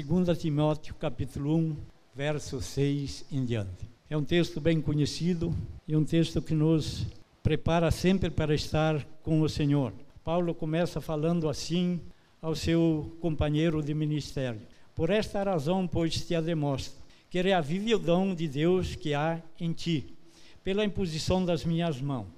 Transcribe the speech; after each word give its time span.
2 0.00 0.38
Timóteo 0.38 0.94
capítulo 0.94 1.56
1, 1.56 1.76
verso 2.14 2.60
6 2.60 3.24
em 3.32 3.44
diante. 3.44 3.90
É 4.08 4.16
um 4.16 4.22
texto 4.22 4.60
bem 4.60 4.80
conhecido 4.80 5.52
e 5.88 5.96
um 5.96 6.04
texto 6.04 6.40
que 6.40 6.54
nos 6.54 7.04
prepara 7.42 7.90
sempre 7.90 8.30
para 8.30 8.54
estar 8.54 9.04
com 9.24 9.40
o 9.40 9.48
Senhor. 9.48 9.92
Paulo 10.22 10.54
começa 10.54 11.00
falando 11.00 11.48
assim 11.48 12.00
ao 12.40 12.54
seu 12.54 13.16
companheiro 13.20 13.82
de 13.82 13.92
ministério: 13.92 14.60
Por 14.94 15.10
esta 15.10 15.42
razão, 15.42 15.84
pois, 15.84 16.24
te 16.24 16.32
a 16.32 16.40
demonstro, 16.40 17.02
que 17.28 17.42
reavive 17.42 17.96
o 17.96 17.98
dom 17.98 18.36
de 18.36 18.46
Deus 18.46 18.94
que 18.94 19.14
há 19.14 19.42
em 19.58 19.72
ti, 19.72 20.14
pela 20.62 20.84
imposição 20.84 21.44
das 21.44 21.64
minhas 21.64 22.00
mãos. 22.00 22.28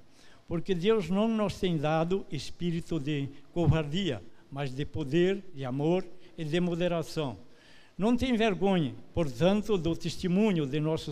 Porque 0.47 0.73
Deus 0.73 1.11
não 1.11 1.27
nos 1.27 1.59
tem 1.59 1.77
dado 1.77 2.25
espírito 2.31 2.99
de 2.99 3.29
covardia, 3.53 4.19
mas 4.51 4.73
de 4.73 4.83
poder, 4.83 5.43
de 5.53 5.63
amor 5.63 6.03
e 6.35 6.43
de 6.43 6.59
moderação. 6.59 7.37
Não 8.01 8.17
tem 8.17 8.35
vergonha, 8.35 8.95
portanto, 9.13 9.77
do 9.77 9.95
testemunho 9.95 10.65
de 10.65 10.79
nosso, 10.79 11.11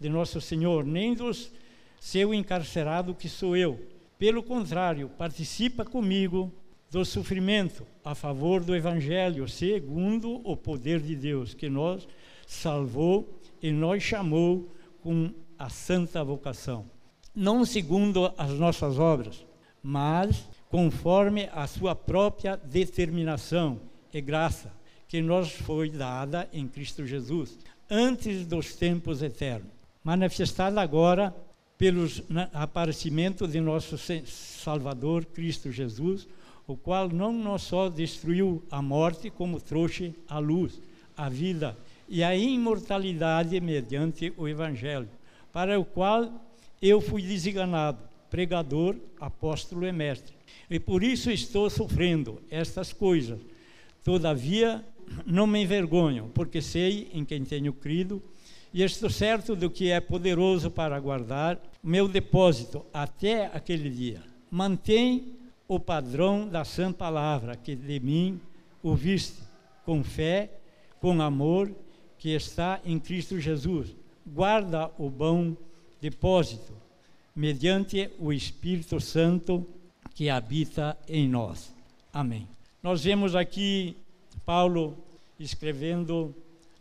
de 0.00 0.08
nosso 0.08 0.40
Senhor, 0.40 0.82
nem 0.82 1.12
dos 1.12 1.52
seu 2.00 2.32
encarcerado 2.32 3.14
que 3.14 3.28
sou 3.28 3.54
eu. 3.54 3.78
Pelo 4.18 4.42
contrário, 4.42 5.10
participa 5.10 5.84
comigo 5.84 6.50
do 6.90 7.04
sofrimento 7.04 7.86
a 8.02 8.14
favor 8.14 8.64
do 8.64 8.74
Evangelho, 8.74 9.46
segundo 9.46 10.40
o 10.42 10.56
poder 10.56 11.00
de 11.00 11.14
Deus, 11.14 11.52
que 11.52 11.68
nos 11.68 12.08
salvou 12.46 13.38
e 13.60 13.70
nos 13.70 14.02
chamou 14.02 14.74
com 15.02 15.30
a 15.58 15.68
santa 15.68 16.24
vocação. 16.24 16.86
Não 17.34 17.62
segundo 17.66 18.32
as 18.38 18.52
nossas 18.52 18.98
obras, 18.98 19.44
mas 19.82 20.48
conforme 20.70 21.50
a 21.52 21.66
sua 21.66 21.94
própria 21.94 22.56
determinação 22.56 23.78
e 24.10 24.18
graça, 24.22 24.72
que 25.08 25.22
nos 25.22 25.52
foi 25.52 25.90
dada 25.90 26.48
em 26.52 26.66
Cristo 26.66 27.06
Jesus, 27.06 27.58
antes 27.88 28.46
dos 28.46 28.74
tempos 28.74 29.22
eternos, 29.22 29.70
manifestada 30.02 30.80
agora 30.80 31.34
pelo 31.78 32.06
aparecimento 32.52 33.46
de 33.46 33.60
nosso 33.60 33.96
Salvador 34.26 35.24
Cristo 35.26 35.70
Jesus, 35.70 36.26
o 36.66 36.76
qual 36.76 37.08
não 37.08 37.58
só 37.58 37.88
destruiu 37.88 38.62
a 38.70 38.82
morte, 38.82 39.30
como 39.30 39.60
trouxe 39.60 40.14
a 40.28 40.38
luz, 40.38 40.80
a 41.16 41.28
vida 41.28 41.76
e 42.08 42.22
a 42.24 42.34
imortalidade 42.34 43.60
mediante 43.60 44.32
o 44.36 44.48
Evangelho, 44.48 45.08
para 45.52 45.78
o 45.78 45.84
qual 45.84 46.30
eu 46.80 47.00
fui 47.00 47.22
designado 47.22 47.98
pregador, 48.30 48.96
apóstolo 49.20 49.86
e 49.86 49.92
mestre. 49.92 50.34
E 50.68 50.78
por 50.80 51.02
isso 51.02 51.30
estou 51.30 51.70
sofrendo 51.70 52.40
estas 52.50 52.92
coisas. 52.92 53.38
Todavia, 54.04 54.84
não 55.24 55.46
me 55.46 55.62
envergonho, 55.62 56.30
porque 56.34 56.60
sei 56.60 57.10
em 57.12 57.24
quem 57.24 57.44
tenho 57.44 57.72
crido 57.72 58.22
e 58.72 58.82
estou 58.82 59.08
certo 59.08 59.56
do 59.56 59.70
que 59.70 59.90
é 59.90 60.00
poderoso 60.00 60.70
para 60.70 61.00
guardar 61.00 61.58
meu 61.82 62.06
depósito 62.06 62.84
até 62.92 63.46
aquele 63.46 63.88
dia. 63.88 64.22
Mantém 64.50 65.36
o 65.66 65.80
padrão 65.80 66.48
da 66.48 66.64
sã 66.64 66.92
palavra 66.92 67.56
que 67.56 67.74
de 67.74 67.98
mim 68.00 68.40
ouviste, 68.82 69.42
com 69.84 70.04
fé, 70.04 70.50
com 71.00 71.20
amor, 71.22 71.72
que 72.18 72.30
está 72.30 72.80
em 72.84 72.98
Cristo 72.98 73.40
Jesus. 73.40 73.94
Guarda 74.26 74.90
o 74.98 75.08
bom 75.08 75.56
depósito, 76.00 76.72
mediante 77.34 78.10
o 78.18 78.32
Espírito 78.32 79.00
Santo 79.00 79.66
que 80.14 80.28
habita 80.28 80.98
em 81.08 81.28
nós. 81.28 81.74
Amém. 82.12 82.48
Nós 82.82 83.04
vemos 83.04 83.34
aqui 83.34 83.96
Paulo 84.46 84.96
escrevendo 85.40 86.32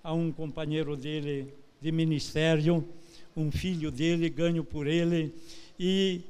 a 0.04 0.14
um 0.14 0.32
companheiro 0.32 0.96
dele 0.96 1.52
de 1.82 1.92
ministério, 1.92 2.88
um 3.36 3.52
filho 3.52 3.90
dele, 3.90 4.30
ganho 4.30 4.64
por 4.64 4.86
ele, 4.86 5.34
e 5.80 6.22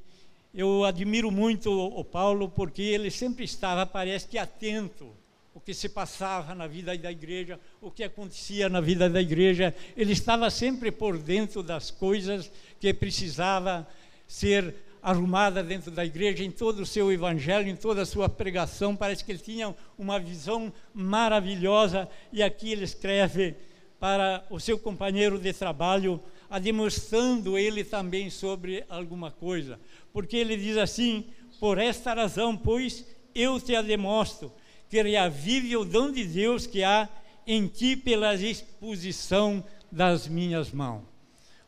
eu 0.54 0.86
admiro 0.86 1.30
muito 1.30 1.70
o 1.70 2.04
Paulo 2.06 2.48
porque 2.48 2.82
ele 2.82 3.12
sempre 3.12 3.44
estava, 3.44 3.86
parece 3.86 4.30
que 4.30 4.38
atento 4.38 5.10
o 5.54 5.60
que 5.60 5.74
se 5.74 5.90
passava 5.90 6.56
na 6.56 6.68
vida 6.68 6.98
da 6.98 7.12
igreja, 7.12 7.60
o 7.82 7.92
que 7.92 8.06
acontecia 8.06 8.70
na 8.70 8.80
vida 8.80 9.10
da 9.10 9.22
igreja. 9.22 9.76
Ele 9.96 10.14
estava 10.14 10.50
sempre 10.50 10.90
por 10.90 11.18
dentro 11.18 11.62
das 11.62 11.92
coisas 11.92 12.50
que 12.80 12.94
precisava 12.94 13.86
ser 14.26 14.74
arrumada 15.10 15.64
dentro 15.64 15.92
da 15.92 16.06
igreja, 16.06 16.44
em 16.44 16.52
todo 16.52 16.80
o 16.80 16.86
seu 16.86 17.12
evangelho, 17.12 17.70
em 17.70 17.76
toda 17.76 18.02
a 18.02 18.06
sua 18.06 18.28
pregação. 18.28 18.96
Parece 18.96 19.24
que 19.24 19.32
ele 19.32 19.40
tinha 19.40 19.76
uma 19.98 20.20
visão 20.20 20.74
maravilhosa. 20.94 22.10
E 22.34 22.42
aqui 22.42 22.72
ele 22.72 22.84
escreve 22.84 23.56
para 24.00 24.44
o 24.50 24.60
seu 24.60 24.78
companheiro 24.78 25.40
de 25.40 25.54
trabalho, 25.54 26.22
demonstrando 26.62 27.58
ele 27.58 27.84
também 27.84 28.30
sobre 28.30 28.84
alguma 28.90 29.32
coisa 29.32 29.80
porque 30.16 30.38
ele 30.38 30.56
diz 30.56 30.78
assim: 30.78 31.26
Por 31.60 31.78
esta 31.78 32.14
razão, 32.14 32.56
pois, 32.56 33.06
eu 33.36 33.60
te 33.60 33.76
a 33.76 33.82
demonstro, 33.82 34.50
que 34.90 35.04
reavive 35.04 35.76
o 35.76 35.84
dom 35.84 36.10
de 36.10 36.24
Deus 36.24 36.66
que 36.66 36.86
há 36.86 37.10
em 37.46 37.68
ti 37.68 37.98
pela 37.98 38.34
exposição 38.34 39.62
das 39.92 40.26
minhas 40.26 40.72
mãos. 40.72 41.04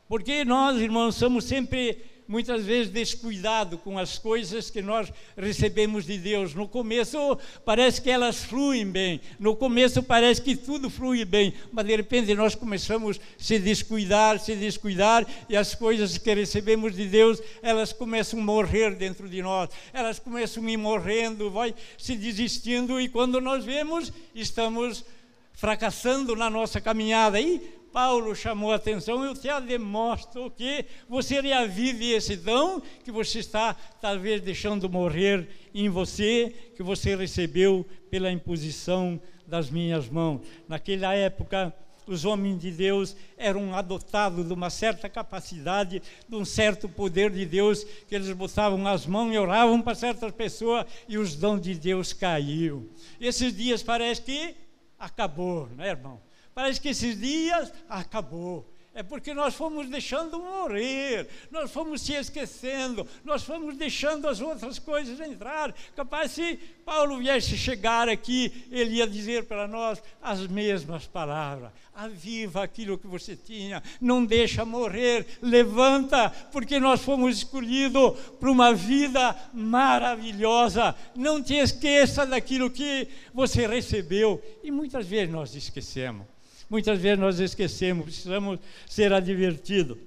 Porque 0.08 0.46
nós, 0.46 0.80
irmãos, 0.80 1.16
somos 1.16 1.44
sempre 1.44 1.98
muitas 2.28 2.66
vezes 2.66 2.92
descuidado 2.92 3.78
com 3.78 3.98
as 3.98 4.18
coisas 4.18 4.70
que 4.70 4.82
nós 4.82 5.12
recebemos 5.38 6.06
de 6.06 6.18
Deus. 6.18 6.54
No 6.54 6.68
começo 6.68 7.38
parece 7.64 8.02
que 8.02 8.10
elas 8.10 8.44
fluem 8.44 8.86
bem, 8.90 9.22
no 9.40 9.56
começo 9.56 10.04
parece 10.04 10.42
que 10.42 10.56
tudo 10.56 10.90
flui 10.90 11.24
bem, 11.24 11.54
mas 11.72 11.86
de 11.86 11.96
repente 11.96 12.34
nós 12.34 12.56
começamos 12.56 13.18
a 13.18 13.22
se 13.38 13.60
descuidar, 13.60 14.40
se 14.40 14.56
descuidar, 14.56 15.26
e 15.50 15.56
as 15.56 15.74
coisas 15.74 16.18
que 16.18 16.34
recebemos 16.34 16.96
de 16.96 17.06
Deus, 17.06 17.42
elas 17.62 17.94
começam 17.94 18.40
a 18.40 18.44
morrer 18.44 18.96
dentro 18.96 19.30
de 19.30 19.42
nós, 19.42 19.70
elas 19.94 20.20
começam 20.20 20.66
a 20.66 20.72
ir 20.72 20.78
morrendo, 20.78 21.50
vai 21.50 21.74
se 21.98 22.16
desistindo, 22.16 23.00
e 23.00 23.08
quando 23.08 23.40
nós 23.40 23.64
vemos, 23.64 24.12
estamos 24.36 25.06
fracassando 25.54 26.36
na 26.36 26.50
nossa 26.50 26.80
caminhada. 26.80 27.42
E 27.42 27.62
Paulo 27.92 28.36
chamou 28.36 28.72
a 28.72 28.76
atenção, 28.76 29.24
eu 29.24 29.34
te 29.34 29.48
demonstro 29.62 30.52
que 30.52 30.86
você 31.08 31.42
reavive 31.42 32.12
esse 32.12 32.36
dom 32.36 32.82
que 33.04 33.12
você 33.12 33.40
está 33.40 33.76
talvez 34.02 34.42
deixando 34.42 34.90
morrer 34.90 35.48
em 35.74 35.90
você, 35.90 36.54
que 36.76 36.84
você 36.84 37.16
recebeu 37.16 37.86
pela 38.10 38.32
imposição 38.32 39.20
das 39.48 39.70
minhas 39.70 40.10
mãos. 40.10 40.42
Naquela 40.68 41.14
época, 41.14 41.74
os 42.08 42.24
homens 42.24 42.60
de 42.60 42.72
Deus 42.72 43.16
eram 43.38 43.76
adotados 43.76 44.48
de 44.48 44.54
uma 44.54 44.70
certa 44.70 45.10
capacidade, 45.10 46.02
de 46.28 46.36
um 46.36 46.46
certo 46.46 46.88
poder 46.88 47.30
de 47.30 47.46
Deus, 47.46 47.84
que 48.08 48.16
eles 48.16 48.32
botavam 48.32 48.86
as 48.88 49.06
mãos 49.06 49.34
e 49.34 49.38
oravam 49.38 49.82
para 49.82 49.96
certas 49.96 50.32
pessoas 50.32 50.86
e 51.08 51.18
os 51.18 51.36
dons 51.36 51.62
de 51.62 51.76
Deus 51.76 52.14
caíam. 52.14 52.86
Esses 53.20 53.56
dias 53.56 53.84
parece 53.84 54.22
que 54.22 54.56
acabou, 54.98 55.68
né, 55.76 55.90
irmão? 55.90 56.27
Parece 56.58 56.82
que 56.82 56.90
esses 56.90 57.20
dias 57.20 57.72
acabou. 57.88 58.68
É 58.92 59.04
porque 59.04 59.32
nós 59.32 59.54
fomos 59.54 59.88
deixando 59.88 60.40
morrer, 60.40 61.28
nós 61.52 61.70
fomos 61.70 62.02
se 62.02 62.14
esquecendo, 62.14 63.08
nós 63.24 63.44
fomos 63.44 63.78
deixando 63.78 64.28
as 64.28 64.42
outras 64.42 64.80
coisas 64.80 65.20
entrar. 65.20 65.72
Capaz 65.96 66.32
se 66.32 66.56
Paulo 66.84 67.20
viesse 67.20 67.56
chegar 67.56 68.10
aqui, 68.10 68.66
ele 68.72 68.96
ia 68.96 69.06
dizer 69.06 69.44
para 69.44 69.68
nós 69.68 70.02
as 70.20 70.48
mesmas 70.48 71.06
palavras. 71.06 71.70
Aviva 71.94 72.64
aquilo 72.64 72.98
que 72.98 73.06
você 73.06 73.36
tinha, 73.36 73.84
não 74.02 74.26
deixa 74.26 74.66
morrer, 74.66 75.28
levanta, 75.44 76.32
porque 76.52 76.80
nós 76.80 77.04
fomos 77.04 77.38
escolhidos 77.38 78.20
para 78.40 78.50
uma 78.50 78.74
vida 78.74 79.36
maravilhosa. 79.54 80.96
Não 81.16 81.40
te 81.40 81.54
esqueça 81.54 82.26
daquilo 82.26 82.72
que 82.72 83.08
você 83.32 83.68
recebeu. 83.68 84.42
E 84.64 84.72
muitas 84.72 85.06
vezes 85.06 85.32
nós 85.32 85.54
esquecemos. 85.54 86.26
Muitas 86.70 87.00
vezes 87.00 87.20
nós 87.20 87.40
esquecemos, 87.40 88.06
precisamos 88.06 88.60
ser 88.86 89.14
advertidos. 89.14 89.98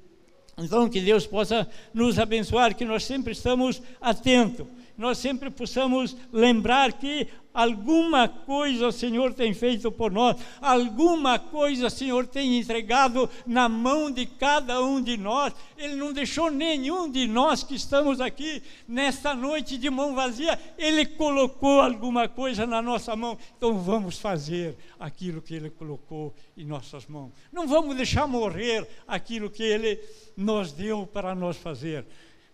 Então, 0.59 0.89
que 0.89 1.01
Deus 1.01 1.27
possa 1.27 1.67
nos 1.95 2.19
abençoar, 2.19 2.77
que 2.77 2.85
nós 2.85 3.05
sempre 3.05 3.33
estamos 3.33 3.83
atentos 4.01 4.67
nós 5.01 5.17
sempre 5.17 5.49
possamos 5.49 6.15
lembrar 6.31 6.93
que 6.93 7.27
alguma 7.53 8.29
coisa 8.29 8.89
o 8.89 8.93
Senhor 8.93 9.35
tem 9.35 9.53
feito 9.53 9.91
por 9.91 10.11
nós, 10.11 10.37
alguma 10.61 11.39
coisa 11.39 11.87
o 11.87 11.91
Senhor 11.91 12.27
tem 12.27 12.59
entregado 12.59 13.29
na 13.47 13.69
mão 13.69 14.11
de 14.11 14.27
cada 14.27 14.83
um 14.83 15.03
de 15.03 15.17
nós. 15.17 15.53
Ele 15.77 15.95
não 15.97 16.13
deixou 16.13 16.51
nenhum 16.51 17.11
de 17.11 17.27
nós 17.27 17.63
que 17.63 17.75
estamos 17.75 18.21
aqui 18.21 18.63
nesta 18.87 19.35
noite 19.35 19.77
de 19.77 19.91
mão 19.91 20.15
vazia, 20.15 20.59
Ele 20.79 21.05
colocou 21.05 21.81
alguma 21.81 22.29
coisa 22.29 22.67
na 22.67 22.81
nossa 22.81 23.15
mão. 23.17 23.37
Então 23.57 23.79
vamos 23.79 24.19
fazer 24.19 24.77
aquilo 24.99 25.43
que 25.43 25.55
Ele 25.55 25.71
colocou 25.71 26.35
em 26.57 26.65
nossas 26.65 27.07
mãos. 27.07 27.33
Não 27.53 27.67
vamos 27.67 27.97
deixar 27.97 28.27
morrer 28.27 28.89
aquilo 29.07 29.51
que 29.51 29.63
Ele 29.63 30.01
nos 30.37 30.73
deu 30.73 31.07
para 31.07 31.35
nós 31.35 31.57
fazer. 31.57 32.07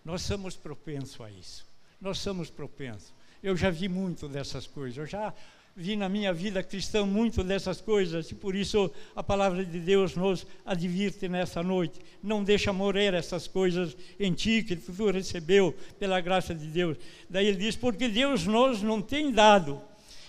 Nós 0.03 0.21
somos 0.21 0.55
propensos 0.55 1.19
a 1.19 1.29
isso 1.29 1.67
nós 1.99 2.19
somos 2.19 2.49
propensos. 2.49 3.13
Eu 3.41 3.55
já 3.55 3.69
vi 3.69 3.87
muito 3.87 4.27
dessas 4.27 4.65
coisas. 4.67 4.97
Eu 4.97 5.05
já 5.05 5.33
vi 5.75 5.95
na 5.95 6.09
minha 6.09 6.33
vida 6.33 6.63
cristã 6.63 7.05
muito 7.05 7.43
dessas 7.43 7.79
coisas 7.79 8.31
e 8.31 8.35
por 8.35 8.55
isso 8.55 8.89
a 9.15 9.21
palavra 9.21 9.63
de 9.63 9.79
Deus 9.79 10.15
nos 10.15 10.45
advirte 10.65 11.29
nessa 11.29 11.61
noite. 11.61 11.99
Não 12.23 12.43
deixa 12.43 12.73
morrer 12.73 13.13
essas 13.13 13.47
coisas 13.47 13.95
em 14.19 14.33
ti 14.33 14.63
que 14.63 14.75
tu 14.75 15.11
recebeu 15.11 15.75
pela 15.99 16.19
graça 16.19 16.55
de 16.55 16.65
Deus. 16.65 16.97
Daí 17.29 17.45
ele 17.45 17.57
diz: 17.57 17.75
porque 17.75 18.07
Deus 18.07 18.47
nos 18.47 18.81
não 18.81 19.01
tem 19.01 19.31
dado 19.31 19.79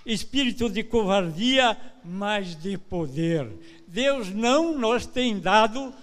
espírito 0.04 0.69
de 0.69 0.82
covardia, 0.82 1.76
mas 2.04 2.54
de 2.54 2.76
poder. 2.76 3.49
Deus 3.87 4.28
não 4.28 4.78
nos 4.78 5.06
tem 5.06 5.38
dado 5.38 5.94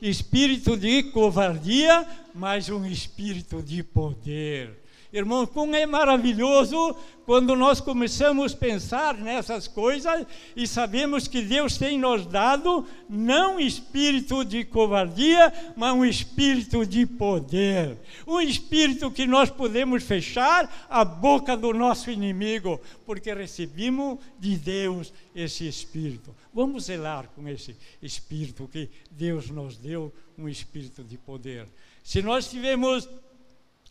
espírito 0.00 0.78
de 0.78 1.02
covardia, 1.04 2.06
mas 2.34 2.70
um 2.70 2.86
espírito 2.86 3.62
de 3.62 3.82
poder. 3.82 4.81
Irmão, 5.12 5.46
como 5.46 5.76
é 5.76 5.84
maravilhoso 5.84 6.96
quando 7.26 7.54
nós 7.54 7.82
começamos 7.82 8.54
a 8.54 8.56
pensar 8.56 9.14
nessas 9.18 9.68
coisas 9.68 10.26
e 10.56 10.66
sabemos 10.66 11.28
que 11.28 11.42
Deus 11.42 11.76
tem 11.76 11.98
nos 11.98 12.24
dado 12.24 12.86
não 13.10 13.60
espírito 13.60 14.42
de 14.42 14.64
covardia, 14.64 15.52
mas 15.76 15.94
um 15.94 16.02
espírito 16.02 16.86
de 16.86 17.04
poder. 17.04 17.98
Um 18.26 18.40
espírito 18.40 19.10
que 19.10 19.26
nós 19.26 19.50
podemos 19.50 20.02
fechar 20.02 20.86
a 20.88 21.04
boca 21.04 21.54
do 21.58 21.74
nosso 21.74 22.10
inimigo, 22.10 22.80
porque 23.04 23.34
recebemos 23.34 24.18
de 24.38 24.56
Deus 24.56 25.12
esse 25.34 25.68
espírito. 25.68 26.34
Vamos 26.54 26.84
zelar 26.84 27.28
com 27.36 27.46
esse 27.46 27.76
espírito 28.00 28.66
que 28.66 28.88
Deus 29.10 29.50
nos 29.50 29.76
deu, 29.76 30.10
um 30.38 30.48
espírito 30.48 31.04
de 31.04 31.18
poder. 31.18 31.66
Se 32.02 32.22
nós 32.22 32.48
tivermos 32.48 33.08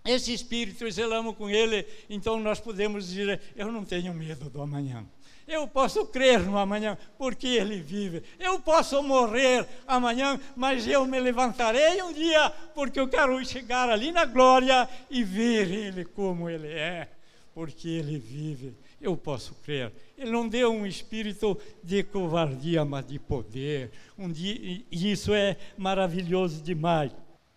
esse 0.04 0.34
espírito 0.34 0.90
zelamos 0.90 1.36
com 1.36 1.50
ele, 1.50 1.86
então 2.10 2.40
nós 2.40 2.60
podemos 2.60 3.08
dizer: 3.08 3.40
Eu 3.56 3.72
não 3.72 3.86
tenho 3.86 4.14
medo 4.14 4.50
do 4.50 4.62
amanhã. 4.62 5.06
Eu 5.48 5.68
posso 5.68 6.06
crer 6.06 6.40
no 6.40 6.58
amanhã, 6.58 6.98
porque 7.18 7.48
ele 7.48 7.80
vive. 7.82 8.24
Eu 8.40 8.60
posso 8.60 9.02
morrer 9.04 9.68
amanhã, 9.86 10.40
mas 10.56 10.88
eu 10.88 11.06
me 11.06 11.20
levantarei 11.20 12.02
um 12.02 12.14
dia, 12.14 12.50
porque 12.74 13.00
eu 13.00 13.08
quero 13.08 13.44
chegar 13.46 13.90
ali 13.90 14.12
na 14.12 14.26
glória 14.26 14.88
e 15.10 15.24
ver 15.24 15.70
ele 15.70 16.06
como 16.06 16.50
ele 16.50 16.68
é, 16.68 17.10
porque 17.54 17.90
ele 17.90 18.18
vive. 18.18 18.74
Eu 19.00 19.18
posso 19.18 19.54
crer. 19.56 19.92
Ele 20.18 20.32
não 20.32 20.48
deu 20.48 20.72
um 20.72 20.86
espírito 20.86 21.58
de 21.84 22.02
covardia, 22.04 22.86
mas 22.86 23.06
de 23.06 23.20
poder. 23.20 23.92
Um 24.18 24.32
dia, 24.32 24.56
e 24.92 25.12
isso 25.12 25.34
é 25.34 25.58
maravilhoso 25.78 26.62
demais 26.62 27.12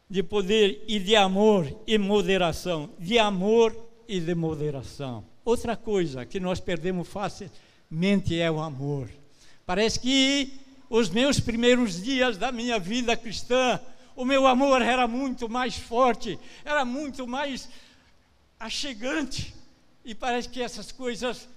de 0.08 0.22
poder 0.22 0.84
e 0.86 0.98
de 0.98 1.16
amor 1.16 1.66
e 1.86 1.98
moderação, 1.98 2.90
de 2.98 3.18
amor 3.18 3.74
e 4.08 4.20
de 4.20 4.34
moderação. 4.34 5.24
Outra 5.44 5.76
coisa 5.76 6.24
que 6.24 6.40
nós 6.40 6.60
perdemos 6.60 7.08
facilmente 7.08 8.38
é 8.38 8.50
o 8.50 8.60
amor. 8.60 9.08
Parece 9.66 9.98
que 9.98 10.52
os 10.88 11.08
meus 11.08 11.40
primeiros 11.40 12.02
dias 12.02 12.36
da 12.36 12.52
minha 12.52 12.78
vida 12.78 13.16
cristã, 13.16 13.80
o 14.14 14.24
meu 14.24 14.46
amor 14.46 14.82
era 14.82 15.08
muito 15.08 15.48
mais 15.48 15.76
forte, 15.76 16.38
era 16.64 16.84
muito 16.84 17.26
mais 17.26 17.68
achegante. 18.60 19.54
E 20.04 20.14
parece 20.14 20.48
que 20.48 20.62
essas 20.62 20.92
coisas 20.92 21.48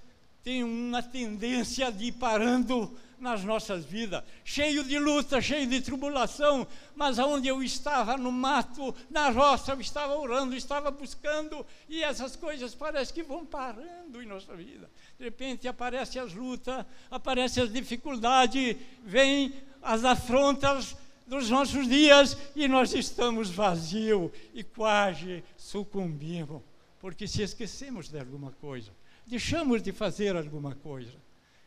têm 0.42 0.64
uma 0.64 1.02
tendência 1.02 1.90
de 1.90 2.06
ir 2.06 2.12
parando 2.12 2.96
nas 3.20 3.42
nossas 3.42 3.84
vidas, 3.84 4.22
cheio 4.44 4.84
de 4.84 4.98
luta, 4.98 5.40
cheio 5.40 5.66
de 5.66 5.80
tribulação, 5.80 6.66
mas 6.94 7.18
aonde 7.18 7.48
eu 7.48 7.62
estava 7.62 8.16
no 8.16 8.30
mato, 8.30 8.94
na 9.10 9.28
roça, 9.28 9.72
eu 9.72 9.80
estava 9.80 10.16
orando, 10.16 10.54
estava 10.54 10.90
buscando, 10.90 11.66
e 11.88 12.02
essas 12.02 12.36
coisas 12.36 12.74
parece 12.74 13.12
que 13.12 13.22
vão 13.22 13.44
parando 13.44 14.22
em 14.22 14.26
nossa 14.26 14.54
vida. 14.54 14.88
De 15.18 15.24
repente 15.24 15.66
aparecem 15.66 16.22
as 16.22 16.32
lutas, 16.32 16.86
aparecem 17.10 17.62
as 17.62 17.72
dificuldades, 17.72 18.76
vêm 19.02 19.52
as 19.82 20.04
afrontas 20.04 20.96
dos 21.26 21.50
nossos 21.50 21.86
dias 21.88 22.36
e 22.56 22.66
nós 22.68 22.94
estamos 22.94 23.50
vazios 23.50 24.30
e 24.54 24.62
quase 24.62 25.44
sucumbimos, 25.56 26.62
porque 27.00 27.26
se 27.26 27.42
esquecemos 27.42 28.08
de 28.08 28.18
alguma 28.18 28.52
coisa, 28.52 28.92
deixamos 29.28 29.82
de 29.82 29.92
fazer 29.92 30.34
alguma 30.34 30.74
coisa. 30.74 31.12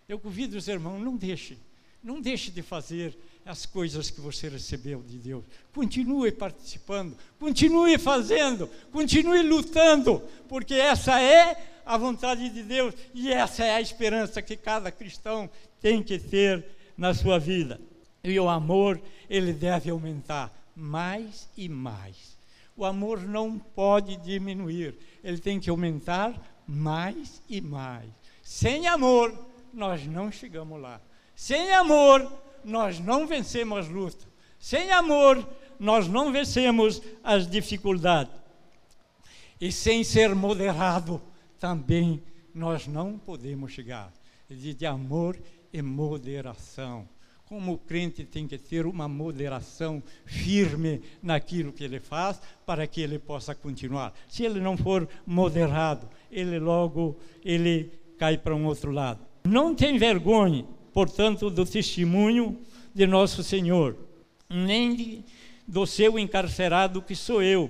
Eu 0.10 0.20
convido 0.20 0.58
os 0.58 0.68
irmãos, 0.68 1.00
não 1.00 1.16
deixe, 1.16 1.58
não 2.04 2.20
deixe 2.20 2.52
de 2.52 2.62
fazer 2.62 3.16
as 3.46 3.66
coisas 3.66 4.10
que 4.10 4.20
você 4.20 4.50
recebeu 4.50 5.02
de 5.02 5.18
Deus. 5.18 5.46
Continue 5.74 6.32
participando, 6.32 7.16
continue 7.40 7.98
fazendo, 7.98 8.68
continue 8.92 9.44
lutando, 9.44 10.22
porque 10.50 10.74
essa 10.74 11.22
é 11.22 11.82
a 11.86 11.98
vontade 11.98 12.50
de 12.50 12.64
Deus 12.64 12.94
e 13.14 13.32
essa 13.32 13.64
é 13.64 13.76
a 13.76 13.82
esperança 13.82 14.42
que 14.42 14.58
cada 14.58 14.92
cristão 14.92 15.50
tem 15.80 16.04
que 16.04 16.20
ter 16.20 16.66
na 16.98 17.14
sua 17.14 17.40
vida. 17.40 17.80
E 18.24 18.40
o 18.40 18.50
amor, 18.50 19.00
ele 19.30 19.54
deve 19.54 19.90
aumentar 19.90 20.52
mais 20.76 21.48
e 21.56 21.70
mais. 21.70 22.38
O 22.76 22.86
amor 22.86 23.22
não 23.22 23.58
pode 23.58 24.16
diminuir, 24.18 24.96
ele 25.24 25.38
tem 25.38 25.60
que 25.60 25.70
aumentar 25.70 26.61
mais 26.72 27.42
e 27.50 27.60
mais. 27.60 28.10
Sem 28.42 28.88
amor, 28.88 29.38
nós 29.74 30.06
não 30.08 30.32
chegamos 30.32 30.82
lá. 30.82 31.02
Sem 31.36 31.74
amor, 31.74 32.32
nós 32.64 33.00
não 33.00 33.28
vencemos 33.28 33.80
as 33.80 33.90
lutas. 33.90 34.28
Sem 34.58 34.92
amor, 34.92 35.46
nós 35.80 36.08
não 36.08 36.32
vencemos 36.32 37.02
as 37.24 37.50
dificuldades. 37.50 38.34
E 39.60 39.72
sem 39.72 40.04
ser 40.04 40.34
moderado, 40.34 41.22
também 41.60 42.24
nós 42.54 42.88
não 42.88 43.18
podemos 43.18 43.72
chegar. 43.74 44.12
De 44.50 44.86
amor 44.86 45.38
e 45.74 45.82
moderação. 45.82 47.08
Como 47.52 47.74
o 47.74 47.78
crente 47.78 48.24
tem 48.24 48.48
que 48.48 48.58
ter 48.58 48.86
uma 48.86 49.10
moderação 49.10 50.02
firme 50.26 51.02
naquilo 51.22 51.74
que 51.74 51.84
ele 51.84 52.00
faz, 52.00 52.40
para 52.66 52.88
que 52.88 53.02
ele 53.02 53.20
possa 53.20 53.54
continuar. 53.54 54.14
Se 54.30 54.46
ele 54.46 54.62
não 54.62 54.78
for 54.78 55.06
moderado, 55.28 56.08
ele 56.32 56.58
logo 56.60 57.18
ele 57.44 57.92
cai 58.18 58.38
para 58.38 58.56
um 58.56 58.66
outro 58.66 58.90
lado. 58.90 59.20
Não 59.44 59.76
tem 59.76 59.98
vergonha, 59.98 60.66
portanto, 60.94 61.50
do 61.50 61.66
testemunho 61.66 62.58
de 62.96 63.06
nosso 63.06 63.44
Senhor, 63.44 63.98
nem 64.50 64.96
de, 64.96 65.26
do 65.68 65.86
seu 65.86 66.18
encarcerado 66.18 67.02
que 67.02 67.18
sou 67.18 67.44
eu. 67.44 67.70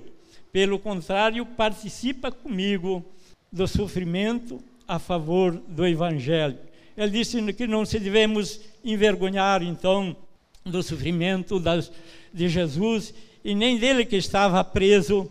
Pelo 0.52 0.78
contrário, 0.78 1.44
participa 1.44 2.30
comigo 2.30 3.04
do 3.50 3.66
sofrimento 3.66 4.62
a 4.86 5.00
favor 5.00 5.60
do 5.66 5.84
Evangelho. 5.84 6.70
Ele 6.96 7.10
disse 7.10 7.52
que 7.52 7.66
não 7.66 7.84
se 7.84 7.98
devemos 7.98 8.60
envergonhar, 8.84 9.62
então, 9.62 10.16
do 10.64 10.82
sofrimento 10.82 11.58
das, 11.58 11.90
de 12.32 12.48
Jesus 12.48 13.12
e 13.44 13.54
nem 13.54 13.78
dele 13.78 14.04
que 14.04 14.16
estava 14.16 14.62
preso 14.62 15.30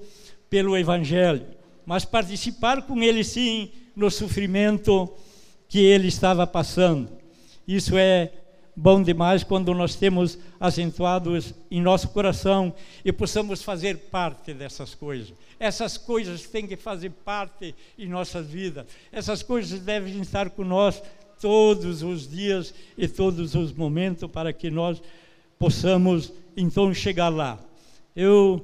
pelo 0.50 0.78
Evangelho, 0.78 1.46
mas 1.86 2.04
participar 2.04 2.82
com 2.82 3.02
ele, 3.02 3.24
sim, 3.24 3.72
no 3.96 4.12
sofrimento 4.12 5.10
que 5.68 5.80
ele 5.80 6.08
estava 6.08 6.46
passando. 6.46 7.10
Isso 7.66 7.98
é 7.98 8.32
bom 8.76 9.02
demais 9.02 9.44
quando 9.44 9.74
nós 9.74 9.96
temos 9.96 10.38
acentuados 10.60 11.54
em 11.70 11.82
nosso 11.82 12.10
coração 12.10 12.74
e 13.06 13.12
possamos 13.12 13.62
fazer 13.64 13.98
parte 13.98 14.54
dessas 14.54 14.94
coisas. 14.94 15.34
Essas 15.60 15.98
coisas 15.98 16.44
têm 16.44 16.68
que 16.68 16.76
fazer 16.76 17.12
parte 17.12 17.74
em 17.98 18.08
nossas 18.08 18.48
vidas. 18.48 18.86
Essas 19.12 19.44
coisas 19.44 19.80
devem 19.80 20.20
estar 20.20 20.52
nós 20.58 21.02
todos 21.42 22.04
os 22.04 22.30
dias 22.30 22.74
e 22.98 23.08
todos 23.08 23.56
os 23.56 23.74
momentos 23.74 24.30
para 24.30 24.54
que 24.54 24.70
nós 24.70 25.02
possamos 25.58 26.32
então 26.56 26.94
chegar 26.94 27.30
lá. 27.30 27.60
Eu, 28.16 28.64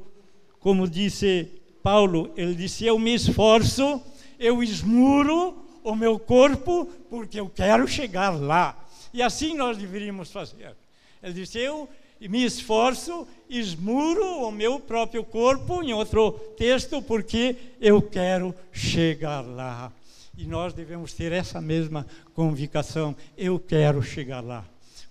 como 0.60 0.88
disse 0.88 1.50
Paulo, 1.82 2.32
ele 2.38 2.54
disse: 2.54 2.86
Eu 2.86 3.00
me 3.00 3.14
esforço, 3.14 4.02
eu 4.40 4.62
esmuro 4.62 5.58
o 5.84 5.96
meu 5.96 6.20
corpo, 6.20 6.86
porque 7.10 7.40
eu 7.40 7.50
quero 7.50 7.88
chegar 7.88 8.30
lá. 8.30 8.78
E 9.14 9.22
assim 9.22 9.56
nós 9.56 9.78
deveríamos 9.78 10.32
fazer. 10.32 10.76
Ele 11.24 11.34
disse: 11.34 11.58
Eu 11.58 11.90
me 12.22 12.44
esforço, 12.44 13.28
esmuro 13.50 14.26
o 14.44 14.52
meu 14.52 14.80
próprio 14.80 15.24
corpo, 15.24 15.82
em 15.82 15.94
outro 15.94 16.32
texto, 16.58 17.02
porque 17.02 17.56
eu 17.80 18.02
quero 18.02 18.54
chegar 18.72 19.42
lá. 19.42 19.92
E 20.38 20.46
nós 20.46 20.72
devemos 20.72 21.14
ter 21.14 21.32
essa 21.32 21.60
mesma 21.60 22.06
convicção: 22.36 23.16
eu 23.36 23.60
quero 23.60 24.04
chegar 24.04 24.42
lá. 24.42 24.64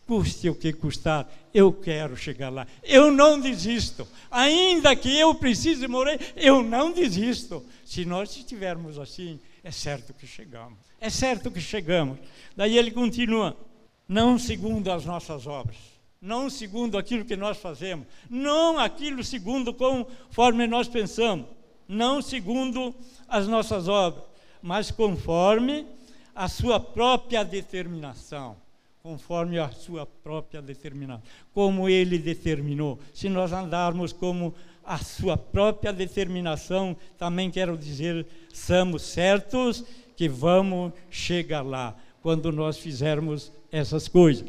Custe 0.06 0.48
o 0.48 0.54
que 0.54 0.72
custar, 0.72 1.28
eu 1.52 1.72
quero 1.72 2.16
chegar 2.16 2.48
lá. 2.48 2.64
Eu 2.84 3.10
não 3.10 3.40
desisto. 3.40 4.06
Ainda 4.30 4.94
que 4.94 5.18
eu 5.18 5.34
precise 5.34 5.88
morrer, 5.88 6.32
eu 6.36 6.62
não 6.62 6.92
desisto. 6.92 7.64
Se 7.84 8.04
nós 8.04 8.36
estivermos 8.36 9.00
assim, 9.00 9.40
é 9.64 9.72
certo 9.72 10.14
que 10.14 10.24
chegamos. 10.24 10.78
É 11.00 11.10
certo 11.10 11.50
que 11.50 11.60
chegamos. 11.60 12.18
Daí 12.56 12.78
ele 12.78 12.92
continua: 12.92 13.56
não 14.08 14.38
segundo 14.38 14.92
as 14.92 15.04
nossas 15.04 15.44
obras, 15.44 15.76
não 16.20 16.48
segundo 16.48 16.96
aquilo 16.96 17.24
que 17.24 17.34
nós 17.34 17.58
fazemos, 17.58 18.06
não 18.30 18.78
aquilo 18.78 19.24
segundo 19.24 19.74
conforme 19.74 20.68
nós 20.68 20.86
pensamos, 20.86 21.46
não 21.88 22.22
segundo 22.22 22.94
as 23.28 23.48
nossas 23.48 23.88
obras, 23.88 24.22
mas 24.62 24.90
conforme 24.90 25.86
a 26.34 26.48
sua 26.48 26.78
própria 26.78 27.44
determinação. 27.44 28.56
Conforme 29.02 29.58
a 29.58 29.70
sua 29.70 30.04
própria 30.04 30.60
determinação. 30.60 31.22
Como 31.54 31.88
ele 31.88 32.18
determinou. 32.18 32.98
Se 33.14 33.28
nós 33.28 33.52
andarmos 33.52 34.12
como 34.12 34.54
a 34.84 34.98
sua 34.98 35.36
própria 35.36 35.92
determinação, 35.92 36.96
também 37.18 37.50
quero 37.50 37.76
dizer, 37.76 38.26
somos 38.52 39.02
certos 39.02 39.84
que 40.16 40.28
vamos 40.28 40.92
chegar 41.10 41.62
lá, 41.62 41.96
quando 42.22 42.52
nós 42.52 42.78
fizermos 42.78 43.52
essas 43.70 44.08
coisas. 44.08 44.46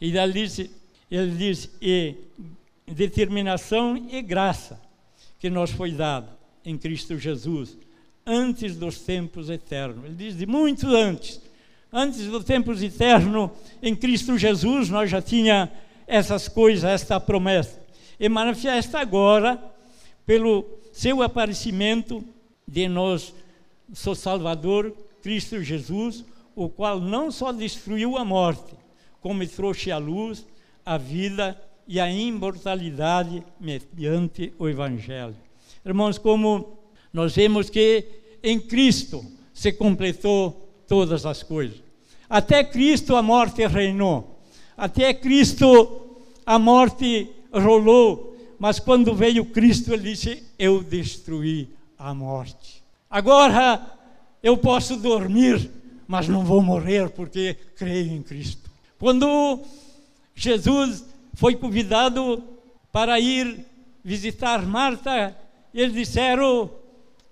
E 0.00 0.12
diz, 0.32 0.70
ele 1.10 1.36
diz 1.36 1.70
e 1.80 2.14
determinação 2.86 3.96
e 4.10 4.20
graça 4.20 4.80
que 5.38 5.48
nos 5.48 5.70
foi 5.70 5.92
dada 5.92 6.36
em 6.64 6.76
Cristo 6.76 7.16
Jesus, 7.18 7.78
antes 8.28 8.76
dos 8.76 9.00
tempos 9.00 9.48
eternos. 9.48 10.04
Ele 10.04 10.14
diz 10.14 10.36
de 10.36 10.46
muito 10.46 10.86
antes. 10.88 11.40
Antes 11.90 12.26
dos 12.26 12.44
tempos 12.44 12.82
eternos, 12.82 13.50
em 13.82 13.96
Cristo 13.96 14.36
Jesus, 14.36 14.90
nós 14.90 15.10
já 15.10 15.22
tinha 15.22 15.72
essas 16.06 16.46
coisas, 16.46 16.84
esta 16.84 17.18
promessa. 17.18 17.80
E 18.20 18.28
manifesta 18.28 19.00
agora, 19.00 19.58
pelo 20.26 20.66
seu 20.92 21.22
aparecimento 21.22 22.22
de 22.66 22.86
nós, 22.86 23.34
seu 23.94 24.14
Salvador, 24.14 24.94
Cristo 25.22 25.62
Jesus, 25.62 26.24
o 26.54 26.68
qual 26.68 27.00
não 27.00 27.30
só 27.30 27.52
destruiu 27.52 28.18
a 28.18 28.24
morte, 28.24 28.74
como 29.20 29.46
trouxe 29.46 29.90
à 29.90 29.96
luz 29.96 30.44
a 30.84 30.98
vida 30.98 31.58
e 31.86 31.98
a 31.98 32.10
imortalidade 32.10 33.42
mediante 33.58 34.52
o 34.58 34.68
Evangelho. 34.68 35.36
Irmãos, 35.84 36.18
como 36.18 36.77
nós 37.12 37.34
vemos 37.34 37.70
que 37.70 38.04
em 38.42 38.58
Cristo 38.58 39.24
se 39.52 39.72
completou 39.72 40.68
todas 40.86 41.26
as 41.26 41.42
coisas. 41.42 41.76
Até 42.28 42.62
Cristo 42.62 43.16
a 43.16 43.22
morte 43.22 43.66
reinou. 43.66 44.38
Até 44.76 45.12
Cristo 45.14 46.16
a 46.44 46.58
morte 46.58 47.30
rolou. 47.52 48.36
Mas 48.58 48.78
quando 48.78 49.14
veio 49.14 49.44
Cristo, 49.46 49.92
ele 49.92 50.10
disse: 50.10 50.42
Eu 50.58 50.82
destruí 50.82 51.68
a 51.98 52.12
morte. 52.12 52.82
Agora 53.10 53.80
eu 54.42 54.56
posso 54.56 54.96
dormir, 54.96 55.70
mas 56.06 56.28
não 56.28 56.44
vou 56.44 56.62
morrer 56.62 57.08
porque 57.10 57.56
creio 57.76 58.12
em 58.12 58.22
Cristo. 58.22 58.70
Quando 58.98 59.60
Jesus 60.34 61.04
foi 61.34 61.54
convidado 61.54 62.42
para 62.92 63.18
ir 63.18 63.64
visitar 64.04 64.64
Marta, 64.66 65.36
eles 65.72 65.94
disseram: 65.94 66.70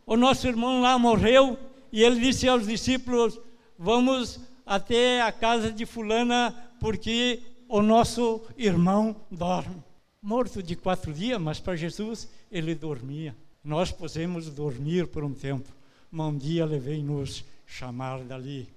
O 0.06 0.16
nosso 0.16 0.46
irmão 0.46 0.80
lá 0.80 0.96
morreu. 0.96 1.58
E 1.92 2.02
ele 2.02 2.20
disse 2.20 2.46
aos 2.46 2.66
discípulos: 2.66 3.40
Vamos 3.76 4.40
até 4.64 5.20
a 5.20 5.32
casa 5.32 5.72
de 5.72 5.84
Fulana, 5.84 6.54
porque 6.78 7.42
o 7.68 7.82
nosso 7.82 8.40
irmão 8.56 9.16
dorme. 9.30 9.82
Morto 10.22 10.62
de 10.62 10.76
quatro 10.76 11.12
dias, 11.12 11.40
mas 11.40 11.58
para 11.58 11.74
Jesus 11.74 12.28
ele 12.50 12.74
dormia. 12.74 13.36
Nós 13.64 13.90
podemos 13.90 14.48
dormir 14.48 15.08
por 15.08 15.24
um 15.24 15.34
tempo, 15.34 15.68
mas 16.10 16.26
um 16.26 16.38
dia 16.38 16.62
ele 16.62 16.78
vem 16.78 17.02
nos 17.02 17.44
chamar 17.66 18.20
dali. 18.20 18.68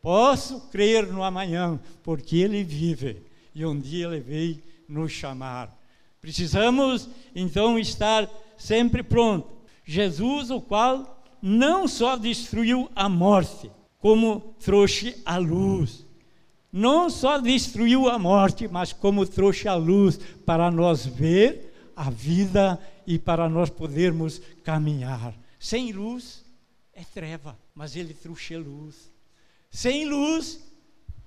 Posso 0.00 0.68
crer 0.70 1.06
no 1.06 1.22
amanhã, 1.22 1.78
porque 2.02 2.36
ele 2.36 2.64
vive, 2.64 3.22
e 3.54 3.66
um 3.66 3.78
dia 3.78 4.06
ele 4.06 4.20
veio 4.20 4.62
nos 4.88 5.12
chamar. 5.12 5.76
Precisamos 6.20 7.08
então 7.34 7.78
estar 7.78 8.28
sempre 8.56 9.02
pronto. 9.02 9.57
Jesus, 9.90 10.50
o 10.50 10.60
qual 10.60 11.24
não 11.40 11.88
só 11.88 12.14
destruiu 12.14 12.90
a 12.94 13.08
morte, 13.08 13.70
como 13.98 14.54
trouxe 14.60 15.16
a 15.24 15.38
luz. 15.38 16.04
Não 16.70 17.08
só 17.08 17.38
destruiu 17.38 18.06
a 18.06 18.18
morte, 18.18 18.68
mas 18.68 18.92
como 18.92 19.26
trouxe 19.26 19.66
a 19.66 19.74
luz 19.74 20.20
para 20.44 20.70
nós 20.70 21.06
ver 21.06 21.92
a 21.96 22.10
vida 22.10 22.78
e 23.06 23.18
para 23.18 23.48
nós 23.48 23.70
podermos 23.70 24.42
caminhar. 24.62 25.34
Sem 25.58 25.90
luz 25.90 26.44
é 26.92 27.02
treva, 27.02 27.58
mas 27.74 27.96
ele 27.96 28.12
trouxe 28.12 28.56
a 28.56 28.58
luz. 28.58 29.10
Sem 29.70 30.04
luz, 30.04 30.60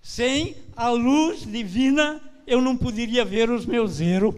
sem 0.04 0.56
a 0.76 0.92
luz 0.92 1.52
divina, 1.52 2.22
eu 2.46 2.62
não 2.62 2.78
poderia 2.78 3.26
ver 3.26 3.50
os 3.50 3.66
meus 3.66 4.00
erros. 4.00 4.36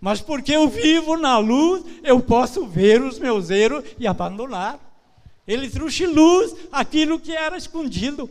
Mas 0.00 0.20
porque 0.20 0.52
eu 0.52 0.68
vivo 0.68 1.16
na 1.16 1.38
luz, 1.38 1.84
eu 2.04 2.20
posso 2.20 2.66
ver 2.66 3.02
os 3.02 3.18
meus 3.18 3.50
erros 3.50 3.84
e 3.98 4.06
abandonar. 4.06 4.78
Ele 5.46 5.68
trouxe 5.68 6.06
luz 6.06 6.54
aquilo 6.70 7.18
que 7.18 7.32
era 7.32 7.56
escondido. 7.56 8.30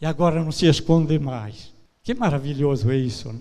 E 0.00 0.06
agora 0.06 0.42
não 0.42 0.52
se 0.52 0.66
esconde 0.66 1.18
mais. 1.18 1.72
Que 2.02 2.14
maravilhoso 2.14 2.90
é 2.90 2.96
isso, 2.96 3.32
né? 3.32 3.40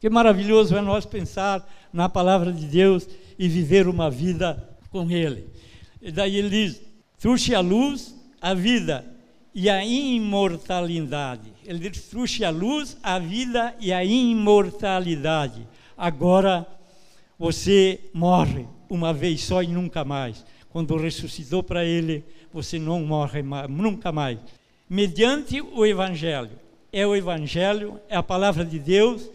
Que 0.00 0.08
maravilhoso 0.08 0.76
é 0.76 0.80
nós 0.80 1.04
pensar 1.04 1.68
na 1.92 2.08
palavra 2.08 2.52
de 2.52 2.66
Deus 2.66 3.08
e 3.38 3.48
viver 3.48 3.88
uma 3.88 4.10
vida 4.10 4.68
com 4.90 5.10
Ele. 5.10 5.46
E 6.00 6.12
daí 6.12 6.36
ele 6.36 6.50
diz: 6.50 6.80
trouxe 7.18 7.54
a 7.54 7.60
luz, 7.60 8.14
a 8.40 8.54
vida 8.54 9.04
e 9.52 9.68
a 9.68 9.84
imortalidade. 9.84 11.52
Ele 11.64 11.88
diz: 11.88 12.02
trouxe 12.04 12.44
a 12.44 12.50
luz, 12.50 12.96
a 13.02 13.18
vida 13.18 13.74
e 13.80 13.92
a 13.92 14.04
imortalidade. 14.04 15.66
Agora 15.96 16.64
você 17.38 18.00
morre 18.12 18.66
uma 18.90 19.12
vez 19.12 19.42
só 19.44 19.62
e 19.62 19.68
nunca 19.68 20.04
mais. 20.04 20.44
Quando 20.70 20.96
ressuscitou 20.96 21.62
para 21.62 21.84
ele, 21.84 22.24
você 22.52 22.78
não 22.78 23.00
morre 23.04 23.42
mais, 23.42 23.70
nunca 23.70 24.10
mais. 24.10 24.38
Mediante 24.88 25.60
o 25.60 25.86
Evangelho. 25.86 26.58
É 26.92 27.06
o 27.06 27.14
Evangelho, 27.14 28.00
é 28.08 28.16
a 28.16 28.22
palavra 28.22 28.64
de 28.64 28.78
Deus 28.78 29.30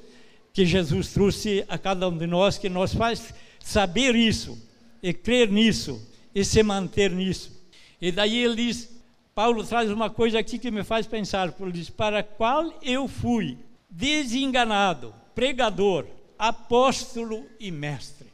que 0.52 0.66
Jesus 0.66 1.14
trouxe 1.14 1.66
a 1.68 1.78
cada 1.78 2.08
um 2.08 2.18
de 2.18 2.28
nós, 2.28 2.58
que 2.58 2.70
nos 2.70 2.94
faz 2.94 3.34
saber 3.60 4.16
isso, 4.16 4.62
e 5.02 5.12
crer 5.12 5.50
nisso, 5.50 6.00
e 6.34 6.46
se 6.46 6.62
manter 6.62 7.10
nisso. 7.10 7.52
E 8.00 8.12
daí 8.12 8.44
ele 8.44 8.56
diz, 8.56 8.90
Paulo 9.34 9.64
traz 9.64 9.90
uma 9.90 10.12
coisa 10.12 10.38
aqui 10.38 10.60
que 10.60 10.70
me 10.70 10.84
faz 10.84 11.08
pensar, 11.08 11.54
ele 11.60 11.72
diz, 11.72 11.90
para 11.90 12.22
qual 12.22 12.72
eu 12.84 13.08
fui 13.08 13.58
desenganado, 13.90 15.14
pregador, 15.34 16.06
apóstolo 16.44 17.46
e 17.58 17.72
mestre. 17.72 18.28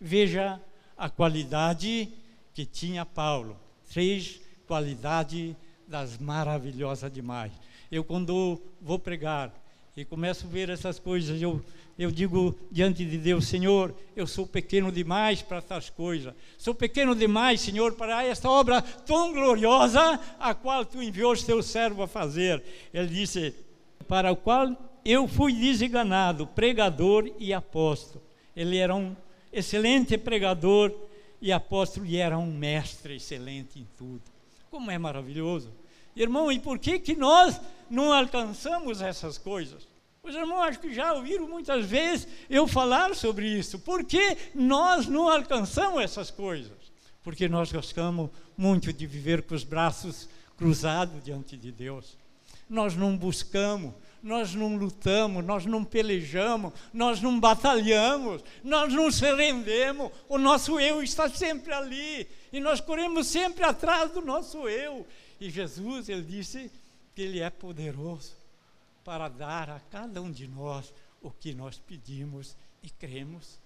Veja 0.00 0.60
a 0.96 1.10
qualidade 1.10 2.08
que 2.54 2.64
tinha 2.64 3.04
Paulo. 3.04 3.58
Três 3.90 4.40
qualidades 4.68 5.56
das 5.84 6.16
maravilhosas 6.16 7.12
demais. 7.12 7.50
Eu, 7.90 8.04
quando 8.04 8.62
vou 8.80 9.00
pregar 9.00 9.52
e 9.96 10.04
começo 10.04 10.46
a 10.46 10.48
ver 10.48 10.70
essas 10.70 11.00
coisas, 11.00 11.42
eu, 11.42 11.60
eu 11.98 12.08
digo 12.12 12.56
diante 12.70 13.04
de 13.04 13.18
Deus: 13.18 13.48
Senhor, 13.48 13.92
eu 14.14 14.28
sou 14.28 14.46
pequeno 14.46 14.92
demais 14.92 15.42
para 15.42 15.58
essas 15.58 15.90
coisas. 15.90 16.32
Sou 16.56 16.72
pequeno 16.72 17.16
demais, 17.16 17.62
Senhor, 17.62 17.94
para 17.94 18.22
esta 18.24 18.48
obra 18.48 18.80
tão 18.80 19.32
gloriosa 19.32 20.20
a 20.38 20.54
qual 20.54 20.84
tu 20.84 21.02
enviou 21.02 21.32
o 21.32 21.44
teu 21.44 21.60
servo 21.64 22.04
a 22.04 22.06
fazer. 22.06 22.62
Ele 22.94 23.08
disse: 23.08 23.52
Para 24.06 24.30
o 24.30 24.36
qual 24.36 24.70
eu 25.06 25.28
fui 25.28 25.52
designado 25.52 26.46
pregador 26.46 27.30
e 27.38 27.54
apóstolo. 27.54 28.22
Ele 28.54 28.76
era 28.76 28.94
um 28.94 29.14
excelente 29.52 30.18
pregador 30.18 30.92
e 31.40 31.52
apóstolo 31.52 32.04
e 32.06 32.16
era 32.16 32.36
um 32.36 32.52
mestre 32.52 33.16
excelente 33.16 33.78
em 33.78 33.86
tudo. 33.96 34.22
Como 34.70 34.90
é 34.90 34.98
maravilhoso. 34.98 35.70
Irmão, 36.14 36.50
e 36.50 36.58
por 36.58 36.78
que 36.78 36.98
que 36.98 37.14
nós 37.14 37.60
não 37.88 38.12
alcançamos 38.12 39.00
essas 39.00 39.38
coisas? 39.38 39.86
Os 40.22 40.34
irmãos 40.34 40.62
acho 40.62 40.80
que 40.80 40.92
já 40.92 41.12
ouviram 41.12 41.46
muitas 41.46 41.86
vezes 41.86 42.26
eu 42.50 42.66
falar 42.66 43.14
sobre 43.14 43.46
isso. 43.46 43.78
Por 43.78 44.02
que 44.02 44.36
nós 44.54 45.06
não 45.06 45.28
alcançamos 45.28 46.02
essas 46.02 46.32
coisas? 46.32 46.72
Porque 47.22 47.48
nós 47.48 47.70
gostamos 47.70 48.30
muito 48.56 48.92
de 48.92 49.06
viver 49.06 49.42
com 49.42 49.54
os 49.54 49.62
braços 49.62 50.28
cruzados 50.56 51.22
diante 51.22 51.56
de 51.56 51.70
Deus. 51.70 52.16
Nós 52.68 52.96
não 52.96 53.16
buscamos, 53.16 53.92
nós 54.22 54.54
não 54.54 54.76
lutamos, 54.76 55.44
nós 55.44 55.66
não 55.66 55.84
pelejamos, 55.84 56.72
nós 56.92 57.20
não 57.20 57.38
batalhamos, 57.38 58.42
nós 58.62 58.92
não 58.92 59.10
se 59.10 59.30
rendemos, 59.32 60.10
o 60.28 60.38
nosso 60.38 60.80
eu 60.80 61.02
está 61.02 61.28
sempre 61.28 61.72
ali 61.72 62.28
e 62.52 62.60
nós 62.60 62.80
corremos 62.80 63.26
sempre 63.26 63.64
atrás 63.64 64.10
do 64.10 64.20
nosso 64.20 64.68
eu. 64.68 65.06
E 65.40 65.50
Jesus, 65.50 66.08
ele 66.08 66.22
disse 66.22 66.70
que 67.14 67.22
ele 67.22 67.40
é 67.40 67.50
poderoso 67.50 68.34
para 69.04 69.28
dar 69.28 69.70
a 69.70 69.80
cada 69.80 70.20
um 70.20 70.30
de 70.30 70.48
nós 70.48 70.92
o 71.22 71.30
que 71.30 71.54
nós 71.54 71.78
pedimos 71.78 72.56
e 72.82 72.90
cremos. 72.90 73.58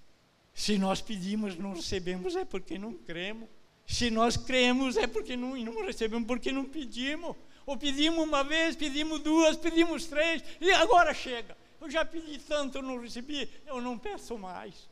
Se 0.52 0.76
nós 0.78 1.00
pedimos, 1.00 1.56
não 1.56 1.74
recebemos, 1.74 2.36
é 2.36 2.44
porque 2.44 2.78
não 2.78 2.92
cremos. 2.92 3.48
Se 3.86 4.10
nós 4.10 4.36
cremos, 4.36 4.96
é 4.96 5.06
porque 5.06 5.36
não, 5.36 5.56
não 5.56 5.84
recebemos, 5.84 6.26
porque 6.26 6.52
não 6.52 6.64
pedimos. 6.64 7.36
Ou 7.66 7.76
pedimos 7.76 8.24
uma 8.24 8.42
vez, 8.42 8.76
pedimos 8.76 9.20
duas, 9.20 9.56
pedimos 9.56 10.06
três, 10.06 10.42
e 10.60 10.70
agora 10.72 11.14
chega. 11.14 11.56
Eu 11.80 11.90
já 11.90 12.04
pedi 12.04 12.38
tanto, 12.38 12.78
eu 12.78 12.82
não 12.82 13.00
recebi, 13.00 13.48
eu 13.66 13.80
não 13.80 13.98
peço 13.98 14.36
mais. 14.36 14.88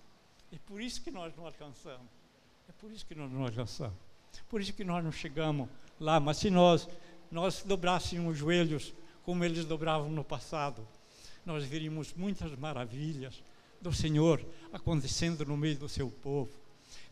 É 0.52 0.56
por 0.66 0.80
isso 0.80 1.02
que 1.02 1.10
nós 1.10 1.34
não 1.37 1.46
alcançamos. 1.46 2.08
É 2.68 2.72
por 2.72 2.90
isso 2.90 3.04
que 3.04 3.14
nós 3.14 3.30
não 3.30 3.44
alcançamos. 3.44 3.96
Por 4.48 4.60
isso 4.60 4.72
que 4.72 4.84
nós 4.84 5.04
não 5.04 5.12
chegamos 5.12 5.68
lá. 6.00 6.18
Mas 6.18 6.38
se 6.38 6.50
nós 6.50 6.88
nós 7.30 7.62
dobrássemos 7.62 8.32
os 8.32 8.38
joelhos 8.38 8.94
como 9.25 9.44
eles 9.44 9.64
dobravam 9.64 10.08
no 10.08 10.25
passado, 10.25 10.87
nós 11.44 11.64
veríamos 11.64 12.14
muitas 12.14 12.56
maravilhas 12.58 13.42
do 13.80 13.92
Senhor 13.92 14.44
acontecendo 14.72 15.44
no 15.44 15.56
meio 15.56 15.76
do 15.76 15.88
seu 15.88 16.10
povo. 16.10 16.50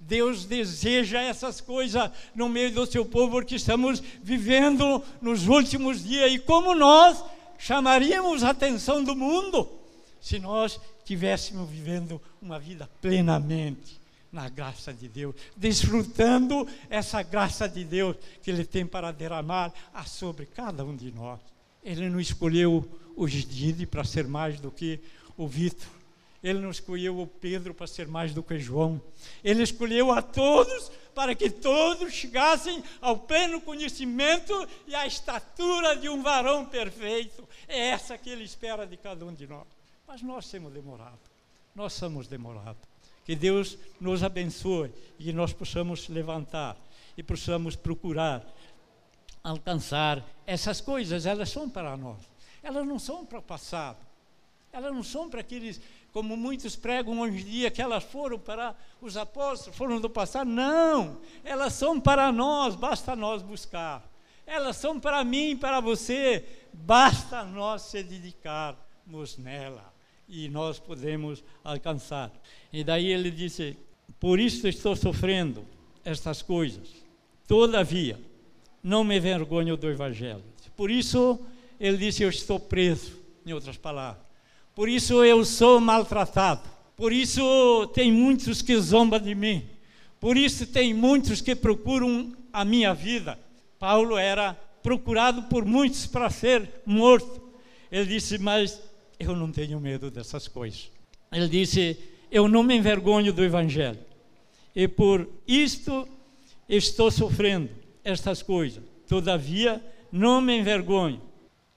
Deus 0.00 0.44
deseja 0.44 1.20
essas 1.20 1.60
coisas 1.60 2.10
no 2.34 2.48
meio 2.48 2.72
do 2.72 2.86
seu 2.86 3.04
povo, 3.04 3.32
porque 3.32 3.56
estamos 3.56 4.02
vivendo 4.22 5.02
nos 5.20 5.46
últimos 5.46 6.04
dias. 6.04 6.32
E 6.32 6.38
como 6.38 6.74
nós 6.74 7.22
chamaríamos 7.58 8.44
a 8.44 8.50
atenção 8.50 9.02
do 9.02 9.16
mundo 9.16 9.68
se 10.20 10.38
nós 10.38 10.80
estivéssemos 10.98 11.70
vivendo 11.70 12.20
uma 12.42 12.58
vida 12.58 12.90
plenamente 13.00 14.00
na 14.32 14.48
graça 14.48 14.92
de 14.92 15.08
Deus, 15.08 15.34
desfrutando 15.56 16.66
essa 16.90 17.22
graça 17.22 17.68
de 17.68 17.84
Deus 17.84 18.16
que 18.42 18.50
Ele 18.50 18.64
tem 18.64 18.84
para 18.84 19.12
derramar 19.12 19.72
sobre 20.04 20.46
cada 20.46 20.84
um 20.84 20.94
de 20.94 21.12
nós. 21.12 21.38
Ele 21.82 22.10
não 22.10 22.20
escolheu 22.20 22.86
o 23.14 23.26
Gide 23.26 23.86
para 23.86 24.04
ser 24.04 24.26
mais 24.26 24.60
do 24.60 24.70
que 24.70 25.00
o 25.36 25.46
Vitor. 25.46 25.95
Ele 26.46 26.60
não 26.60 26.70
escolheu 26.70 27.18
o 27.18 27.26
Pedro 27.26 27.74
para 27.74 27.88
ser 27.88 28.06
mais 28.06 28.32
do 28.32 28.40
que 28.40 28.56
João. 28.56 29.02
Ele 29.42 29.64
escolheu 29.64 30.12
a 30.12 30.22
todos 30.22 30.92
para 31.12 31.34
que 31.34 31.50
todos 31.50 32.12
chegassem 32.12 32.84
ao 33.00 33.18
pleno 33.18 33.60
conhecimento 33.60 34.52
e 34.86 34.94
à 34.94 35.04
estatura 35.04 35.96
de 35.96 36.08
um 36.08 36.22
varão 36.22 36.64
perfeito. 36.64 37.48
É 37.66 37.88
essa 37.88 38.16
que 38.16 38.30
ele 38.30 38.44
espera 38.44 38.86
de 38.86 38.96
cada 38.96 39.26
um 39.26 39.34
de 39.34 39.44
nós. 39.44 39.66
Mas 40.06 40.22
nós 40.22 40.48
temos 40.48 40.72
demorado. 40.72 41.18
Nós 41.74 41.94
somos 41.94 42.28
demorados. 42.28 42.80
Que 43.24 43.34
Deus 43.34 43.76
nos 44.00 44.22
abençoe 44.22 44.92
e 45.18 45.24
que 45.24 45.32
nós 45.32 45.52
possamos 45.52 46.08
levantar 46.08 46.76
e 47.18 47.24
possamos 47.24 47.74
procurar 47.74 48.46
alcançar 49.42 50.24
essas 50.46 50.80
coisas. 50.80 51.26
Elas 51.26 51.50
são 51.50 51.68
para 51.68 51.96
nós. 51.96 52.20
Elas 52.62 52.86
não 52.86 53.00
são 53.00 53.26
para 53.26 53.40
o 53.40 53.42
passado. 53.42 53.98
Elas 54.72 54.92
não 54.94 55.02
são 55.02 55.30
para 55.30 55.40
aqueles 55.40 55.80
como 56.16 56.34
muitos 56.34 56.74
pregam 56.74 57.20
hoje 57.20 57.42
em 57.42 57.44
dia, 57.44 57.70
que 57.70 57.82
elas 57.82 58.02
foram 58.02 58.38
para 58.38 58.74
os 59.02 59.18
apóstolos, 59.18 59.76
foram 59.76 60.00
do 60.00 60.08
passado. 60.08 60.48
Não, 60.48 61.20
elas 61.44 61.74
são 61.74 62.00
para 62.00 62.32
nós, 62.32 62.74
basta 62.74 63.14
nós 63.14 63.42
buscar. 63.42 64.02
Elas 64.46 64.78
são 64.78 64.98
para 64.98 65.22
mim, 65.22 65.58
para 65.58 65.78
você, 65.78 66.42
basta 66.72 67.44
nós 67.44 67.82
se 67.82 68.02
dedicarmos 68.02 69.36
nela 69.36 69.92
e 70.26 70.48
nós 70.48 70.78
podemos 70.78 71.44
alcançar. 71.62 72.32
E 72.72 72.82
daí 72.82 73.08
ele 73.08 73.30
disse: 73.30 73.76
Por 74.18 74.40
isso 74.40 74.66
estou 74.66 74.96
sofrendo 74.96 75.66
estas 76.02 76.40
coisas. 76.40 76.94
Todavia, 77.46 78.18
não 78.82 79.04
me 79.04 79.18
envergonho 79.18 79.76
do 79.76 79.90
Evangelho. 79.90 80.42
Por 80.74 80.90
isso, 80.90 81.38
ele 81.78 81.98
disse: 81.98 82.22
Eu 82.22 82.30
estou 82.30 82.58
preso, 82.58 83.22
em 83.44 83.52
outras 83.52 83.76
palavras. 83.76 84.25
Por 84.76 84.90
isso 84.90 85.24
eu 85.24 85.42
sou 85.42 85.80
maltratado. 85.80 86.68
Por 86.94 87.10
isso 87.10 87.86
tem 87.94 88.12
muitos 88.12 88.60
que 88.60 88.78
zombam 88.78 89.18
de 89.18 89.34
mim. 89.34 89.64
Por 90.20 90.36
isso 90.36 90.66
tem 90.66 90.92
muitos 90.92 91.40
que 91.40 91.56
procuram 91.56 92.36
a 92.52 92.62
minha 92.62 92.92
vida. 92.92 93.38
Paulo 93.78 94.18
era 94.18 94.52
procurado 94.82 95.44
por 95.44 95.64
muitos 95.64 96.06
para 96.06 96.28
ser 96.28 96.68
morto. 96.84 97.40
Ele 97.90 98.04
disse: 98.04 98.36
Mas 98.36 98.78
eu 99.18 99.34
não 99.34 99.50
tenho 99.50 99.80
medo 99.80 100.10
dessas 100.10 100.46
coisas. 100.46 100.90
Ele 101.32 101.48
disse: 101.48 101.98
Eu 102.30 102.46
não 102.46 102.62
me 102.62 102.76
envergonho 102.76 103.32
do 103.32 103.42
Evangelho. 103.42 103.98
E 104.74 104.86
por 104.86 105.26
isto 105.48 106.06
estou 106.68 107.10
sofrendo 107.10 107.70
estas 108.04 108.42
coisas. 108.42 108.82
Todavia, 109.08 109.82
não 110.12 110.42
me 110.42 110.58
envergonho, 110.58 111.22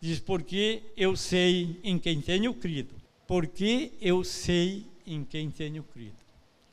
Diz, 0.02 0.20
porque 0.20 0.82
eu 0.96 1.16
sei 1.16 1.80
em 1.84 2.00
quem 2.00 2.22
tenho 2.22 2.54
crido. 2.54 2.96
Porque 3.28 3.92
eu 4.02 4.24
sei 4.24 4.86
em 5.06 5.24
quem 5.24 5.52
tenho 5.52 5.84
crido. 5.84 6.16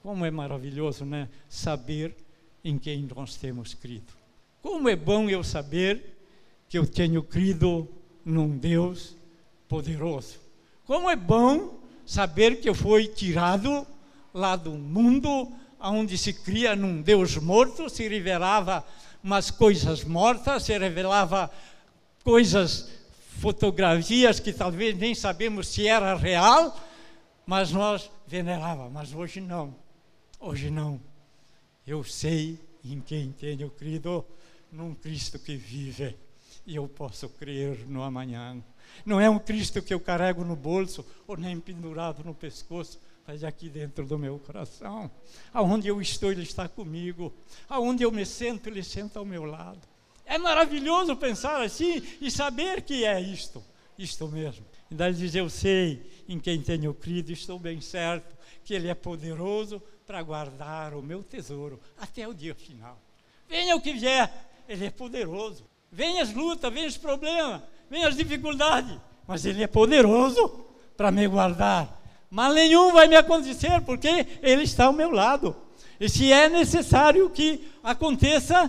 Como 0.02 0.24
é 0.24 0.30
maravilhoso, 0.30 1.04
né? 1.04 1.28
Saber 1.48 2.14
em 2.64 2.78
quem 2.78 3.08
nós 3.14 3.36
temos 3.36 3.74
crido. 3.74 4.12
Como 4.62 4.88
é 4.88 4.96
bom 4.96 5.28
eu 5.28 5.42
saber 5.42 6.16
que 6.68 6.78
eu 6.78 6.86
tenho 6.86 7.22
crido 7.22 7.88
num 8.24 8.56
Deus 8.56 9.16
poderoso. 9.68 10.38
Como 10.84 11.10
é 11.10 11.16
bom 11.16 11.80
saber 12.04 12.60
que 12.60 12.68
eu 12.68 12.74
fui 12.74 13.08
tirado 13.08 13.86
lá 14.32 14.54
do 14.54 14.72
mundo 14.72 15.52
onde 15.80 16.16
se 16.16 16.32
cria 16.32 16.74
num 16.74 17.02
Deus 17.02 17.36
morto, 17.36 17.88
se 17.88 18.08
revelava 18.08 18.84
umas 19.22 19.50
coisas 19.50 20.04
mortas, 20.04 20.64
se 20.64 20.76
revelava 20.78 21.50
coisas 22.22 22.88
fotografias 23.38 24.40
que 24.40 24.52
talvez 24.52 24.96
nem 24.96 25.14
sabemos 25.14 25.68
se 25.68 25.86
era 25.86 26.14
real, 26.14 26.78
mas 27.44 27.70
nós 27.70 28.10
venerávamos. 28.26 28.92
Mas 28.92 29.14
hoje 29.14 29.40
não. 29.40 29.74
Hoje 30.40 30.70
não. 30.70 31.00
Eu 31.86 32.02
sei 32.02 32.58
em 32.84 33.00
quem 33.00 33.32
tenho 33.32 33.70
crido, 33.70 34.24
num 34.72 34.94
Cristo 34.94 35.38
que 35.38 35.56
vive. 35.56 36.16
E 36.66 36.74
eu 36.74 36.88
posso 36.88 37.28
crer 37.28 37.86
no 37.86 38.02
amanhã. 38.02 38.60
Não 39.04 39.20
é 39.20 39.30
um 39.30 39.38
Cristo 39.38 39.82
que 39.82 39.94
eu 39.94 40.00
carrego 40.00 40.44
no 40.44 40.56
bolso 40.56 41.06
ou 41.26 41.36
nem 41.36 41.60
pendurado 41.60 42.24
no 42.24 42.34
pescoço, 42.34 43.00
mas 43.26 43.44
aqui 43.44 43.68
dentro 43.68 44.06
do 44.06 44.18
meu 44.18 44.38
coração. 44.38 45.10
Aonde 45.52 45.88
eu 45.88 46.00
estou, 46.00 46.32
Ele 46.32 46.42
está 46.42 46.68
comigo. 46.68 47.32
Aonde 47.68 48.02
eu 48.02 48.10
me 48.10 48.24
sento, 48.26 48.68
Ele 48.68 48.82
senta 48.82 49.18
ao 49.18 49.24
meu 49.24 49.44
lado. 49.44 49.95
É 50.26 50.36
maravilhoso 50.36 51.16
pensar 51.16 51.62
assim 51.62 52.02
e 52.20 52.30
saber 52.30 52.82
que 52.82 53.04
é 53.04 53.20
isto, 53.20 53.64
isto 53.96 54.26
mesmo. 54.28 54.66
E 54.90 54.94
daí 54.94 55.10
ele 55.10 55.18
diz: 55.18 55.34
Eu 55.34 55.48
sei 55.48 56.24
em 56.28 56.38
quem 56.38 56.60
tenho 56.60 56.92
crido, 56.92 57.30
estou 57.30 57.58
bem 57.58 57.80
certo 57.80 58.36
que 58.66 58.74
Ele 58.74 58.88
é 58.88 58.94
poderoso 58.94 59.80
para 60.04 60.20
guardar 60.22 60.92
o 60.92 61.00
meu 61.00 61.22
tesouro 61.22 61.80
até 61.96 62.26
o 62.26 62.34
dia 62.34 62.54
final. 62.54 62.98
Venha 63.48 63.76
o 63.76 63.80
que 63.80 63.92
vier, 63.92 64.30
Ele 64.68 64.86
é 64.86 64.90
poderoso. 64.90 65.64
Venha 65.90 66.22
as 66.22 66.34
lutas, 66.34 66.72
venha 66.72 66.88
os 66.88 66.96
problemas, 66.96 67.62
venha 67.88 68.08
as 68.08 68.16
dificuldades, 68.16 68.98
mas 69.26 69.46
Ele 69.46 69.62
é 69.62 69.68
poderoso 69.68 70.66
para 70.96 71.12
me 71.12 71.26
guardar. 71.28 72.02
Mas 72.28 72.54
nenhum 72.54 72.92
vai 72.92 73.06
me 73.06 73.14
acontecer, 73.14 73.80
porque 73.82 74.26
Ele 74.42 74.64
está 74.64 74.86
ao 74.86 74.92
meu 74.92 75.12
lado. 75.12 75.54
E 76.00 76.08
se 76.08 76.32
é 76.32 76.48
necessário 76.48 77.30
que 77.30 77.68
aconteça, 77.84 78.68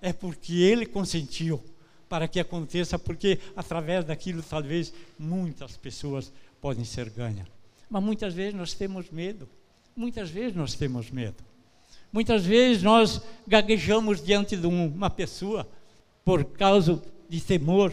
é 0.00 0.12
porque 0.12 0.54
Ele 0.54 0.86
consentiu 0.86 1.62
para 2.08 2.26
que 2.26 2.40
aconteça, 2.40 2.98
porque 2.98 3.38
através 3.54 4.04
daquilo 4.04 4.42
talvez 4.42 4.92
muitas 5.18 5.76
pessoas 5.76 6.32
podem 6.60 6.84
ser 6.84 7.08
ganhas. 7.10 7.46
Mas 7.88 8.02
muitas 8.02 8.34
vezes 8.34 8.54
nós 8.54 8.72
temos 8.72 9.10
medo. 9.10 9.48
Muitas 9.96 10.30
vezes 10.30 10.56
nós 10.56 10.74
temos 10.74 11.10
medo. 11.10 11.36
Muitas 12.12 12.44
vezes 12.44 12.82
nós 12.82 13.20
gaguejamos 13.46 14.22
diante 14.22 14.56
de 14.56 14.66
uma 14.66 15.10
pessoa 15.10 15.68
por 16.24 16.44
causa 16.44 17.00
de 17.28 17.40
temor. 17.40 17.92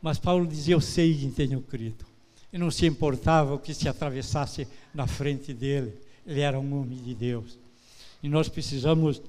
Mas 0.00 0.18
Paulo 0.18 0.46
dizia: 0.46 0.74
Eu 0.74 0.80
sei 0.80 1.16
que 1.16 1.30
tenho 1.30 1.60
crido. 1.60 2.04
E 2.52 2.58
não 2.58 2.70
se 2.70 2.86
importava 2.86 3.54
o 3.54 3.58
que 3.58 3.72
se 3.72 3.88
atravessasse 3.88 4.66
na 4.92 5.06
frente 5.06 5.54
dele. 5.54 5.94
Ele 6.26 6.40
era 6.40 6.58
um 6.58 6.80
homem 6.80 6.98
de 6.98 7.14
Deus. 7.14 7.58
E 8.22 8.28
nós 8.28 8.48
precisamos 8.48 9.22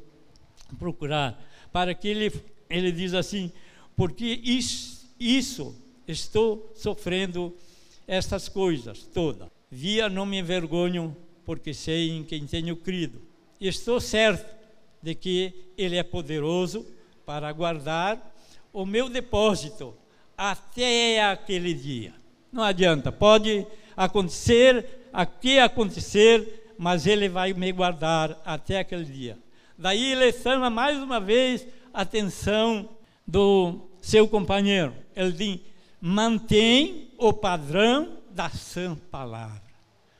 procurar 0.78 1.40
para 1.74 1.94
que 1.96 2.08
ele, 2.08 2.32
ele 2.70 2.92
diz 2.92 3.14
assim, 3.14 3.52
porque 3.96 4.40
isso, 4.44 5.12
isso 5.20 5.76
estou 6.08 6.72
sofrendo 6.76 7.54
estas 8.08 8.48
coisas 8.48 9.04
todas. 9.04 9.50
Via 9.72 10.08
não 10.08 10.26
me 10.26 10.38
envergonho, 10.38 11.18
porque 11.44 11.74
sei 11.74 12.12
em 12.12 12.24
quem 12.24 12.46
tenho 12.46 12.76
crido. 12.76 13.22
Estou 13.60 14.00
certo 14.00 14.54
de 15.02 15.16
que 15.16 15.54
Ele 15.78 15.98
é 15.98 16.04
poderoso 16.04 16.86
para 17.26 17.52
guardar 17.52 18.34
o 18.72 18.86
meu 18.86 19.10
depósito 19.10 19.96
até 20.38 21.24
aquele 21.24 21.74
dia. 21.74 22.14
Não 22.52 22.64
adianta, 22.64 23.12
pode 23.12 23.66
acontecer, 23.98 25.08
aqui 25.12 25.58
acontecer, 25.58 26.74
mas 26.78 27.08
Ele 27.08 27.28
vai 27.28 27.54
me 27.54 27.72
guardar 27.72 28.40
até 28.46 28.80
aquele 28.80 29.06
dia. 29.06 29.38
Daí 29.84 30.13
ele 30.13 30.32
chama 30.32 30.69
mais 30.69 30.98
uma 30.98 31.19
vez 31.19 31.67
a 31.93 32.04
atenção 32.04 32.88
do 33.28 33.82
seu 34.02 34.26
companheiro. 34.30 34.93
Ele 35.13 35.32
diz: 35.34 35.60
mantém 36.00 37.10
o 37.17 37.34
padrão 37.34 38.13
da 38.32 38.50
sã 38.50 38.96
palavra. 39.12 39.62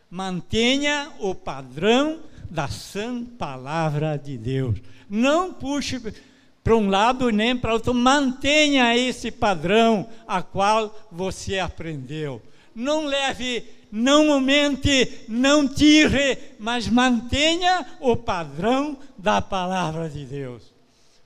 Mantenha 0.10 1.14
o 1.18 1.34
padrão 1.34 2.20
da 2.50 2.68
sã 2.68 3.24
palavra 3.24 4.18
de 4.18 4.38
Deus. 4.38 4.82
Não 5.10 5.54
puxe 5.54 6.14
para 6.62 6.76
um 6.76 6.90
lado 6.90 7.30
nem 7.30 7.56
para 7.56 7.74
outro. 7.74 7.94
Mantenha 7.94 8.98
esse 8.98 9.32
padrão 9.32 10.10
a 10.28 10.44
qual 10.44 10.94
você 11.10 11.60
aprendeu. 11.60 12.42
Não 12.76 13.06
leve 13.06 13.64
não 13.96 14.32
aumente, 14.32 15.26
não 15.28 15.68
tire, 15.68 16.56
mas 16.58 16.88
mantenha 16.88 17.86
o 18.00 18.16
padrão 18.16 18.98
da 19.16 19.40
palavra 19.40 20.10
de 20.10 20.26
Deus. 20.26 20.74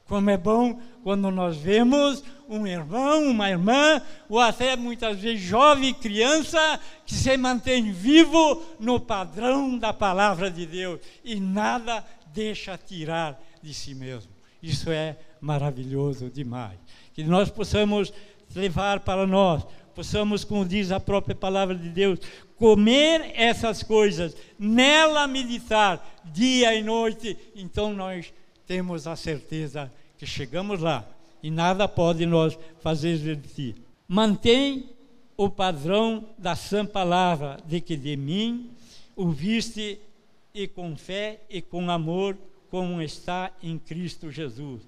Como 0.06 0.30
é 0.30 0.36
bom 0.36 0.78
quando 1.02 1.32
nós 1.32 1.56
vemos 1.56 2.22
um 2.50 2.68
irmão, 2.68 3.30
uma 3.30 3.50
irmã, 3.50 4.02
ou 4.28 4.42
até 4.42 4.76
muitas 4.76 5.18
vezes 5.20 5.42
jovem 5.42 5.94
criança, 5.94 6.78
que 7.06 7.14
se 7.14 7.38
mantém 7.38 7.94
vivo 7.94 8.62
no 8.78 9.00
padrão 9.00 9.78
da 9.78 9.94
palavra 9.94 10.52
de 10.52 10.66
Deus 10.66 11.00
e 11.24 11.40
nada 11.40 12.04
deixa 12.34 12.78
tirar 12.78 13.42
de 13.64 13.74
si 13.74 13.96
mesmo. 13.96 14.30
Isso 14.62 14.92
é 14.92 15.16
maravilhoso 15.40 16.30
demais. 16.30 16.78
Que 17.14 17.24
nós 17.24 17.50
possamos 17.50 18.12
levar 18.54 19.00
para 19.00 19.26
nós, 19.26 19.66
possamos, 19.98 20.44
como 20.44 20.64
diz 20.64 20.92
a 20.92 21.00
própria 21.00 21.34
palavra 21.34 21.74
de 21.74 21.90
Deus, 21.90 22.20
comer 22.56 23.32
essas 23.34 23.82
coisas, 23.82 24.38
nela 24.60 25.26
meditar 25.26 26.22
dia 26.24 26.76
e 26.76 26.84
noite, 26.84 27.36
então 27.56 27.92
nós 27.96 28.32
temos 28.68 29.08
a 29.08 29.16
certeza 29.16 29.92
que 30.16 30.28
chegamos 30.28 30.82
lá 30.82 31.04
e 31.42 31.50
nada 31.50 31.88
pode 31.88 32.28
nos 32.28 32.56
fazer 32.80 33.18
desistir. 33.18 33.76
Mantém 34.08 34.88
o 35.36 35.50
padrão 35.50 36.30
da 36.38 36.56
sã 36.56 36.86
palavra 36.86 37.58
de 37.66 37.82
que 37.82 37.98
de 37.98 38.16
mim 38.16 38.70
ouviste 39.16 40.00
e 40.54 40.68
com 40.68 40.96
fé 40.96 41.42
e 41.50 41.60
com 41.60 41.90
amor 41.90 42.38
como 42.70 43.02
está 43.02 43.52
em 43.64 43.80
Cristo 43.80 44.30
Jesus. 44.30 44.84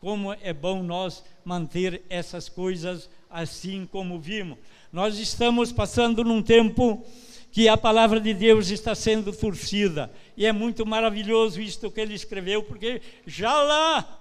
Como 0.00 0.32
é 0.32 0.54
bom 0.54 0.82
nós 0.82 1.22
manter 1.44 2.02
essas 2.08 2.48
coisas 2.48 3.10
assim 3.30 3.86
como 3.90 4.18
vimos. 4.18 4.58
Nós 4.92 5.18
estamos 5.18 5.72
passando 5.72 6.24
num 6.24 6.42
tempo 6.42 7.04
que 7.52 7.68
a 7.68 7.76
palavra 7.76 8.20
de 8.20 8.34
Deus 8.34 8.70
está 8.70 8.94
sendo 8.94 9.32
torcida. 9.32 10.12
E 10.36 10.44
é 10.44 10.52
muito 10.52 10.84
maravilhoso 10.84 11.60
isto 11.60 11.90
que 11.90 12.00
ele 12.00 12.14
escreveu, 12.14 12.62
porque 12.62 13.00
já 13.26 13.62
lá, 13.62 14.20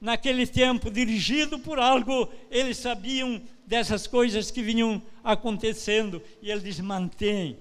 naquele 0.00 0.46
tempo, 0.46 0.90
dirigido 0.90 1.58
por 1.58 1.78
algo, 1.78 2.28
eles 2.50 2.78
sabiam 2.78 3.42
dessas 3.66 4.06
coisas 4.06 4.50
que 4.50 4.62
vinham 4.62 5.02
acontecendo. 5.22 6.22
E 6.40 6.50
ele 6.50 6.60
diz: 6.62 6.80
mantém 6.80 7.58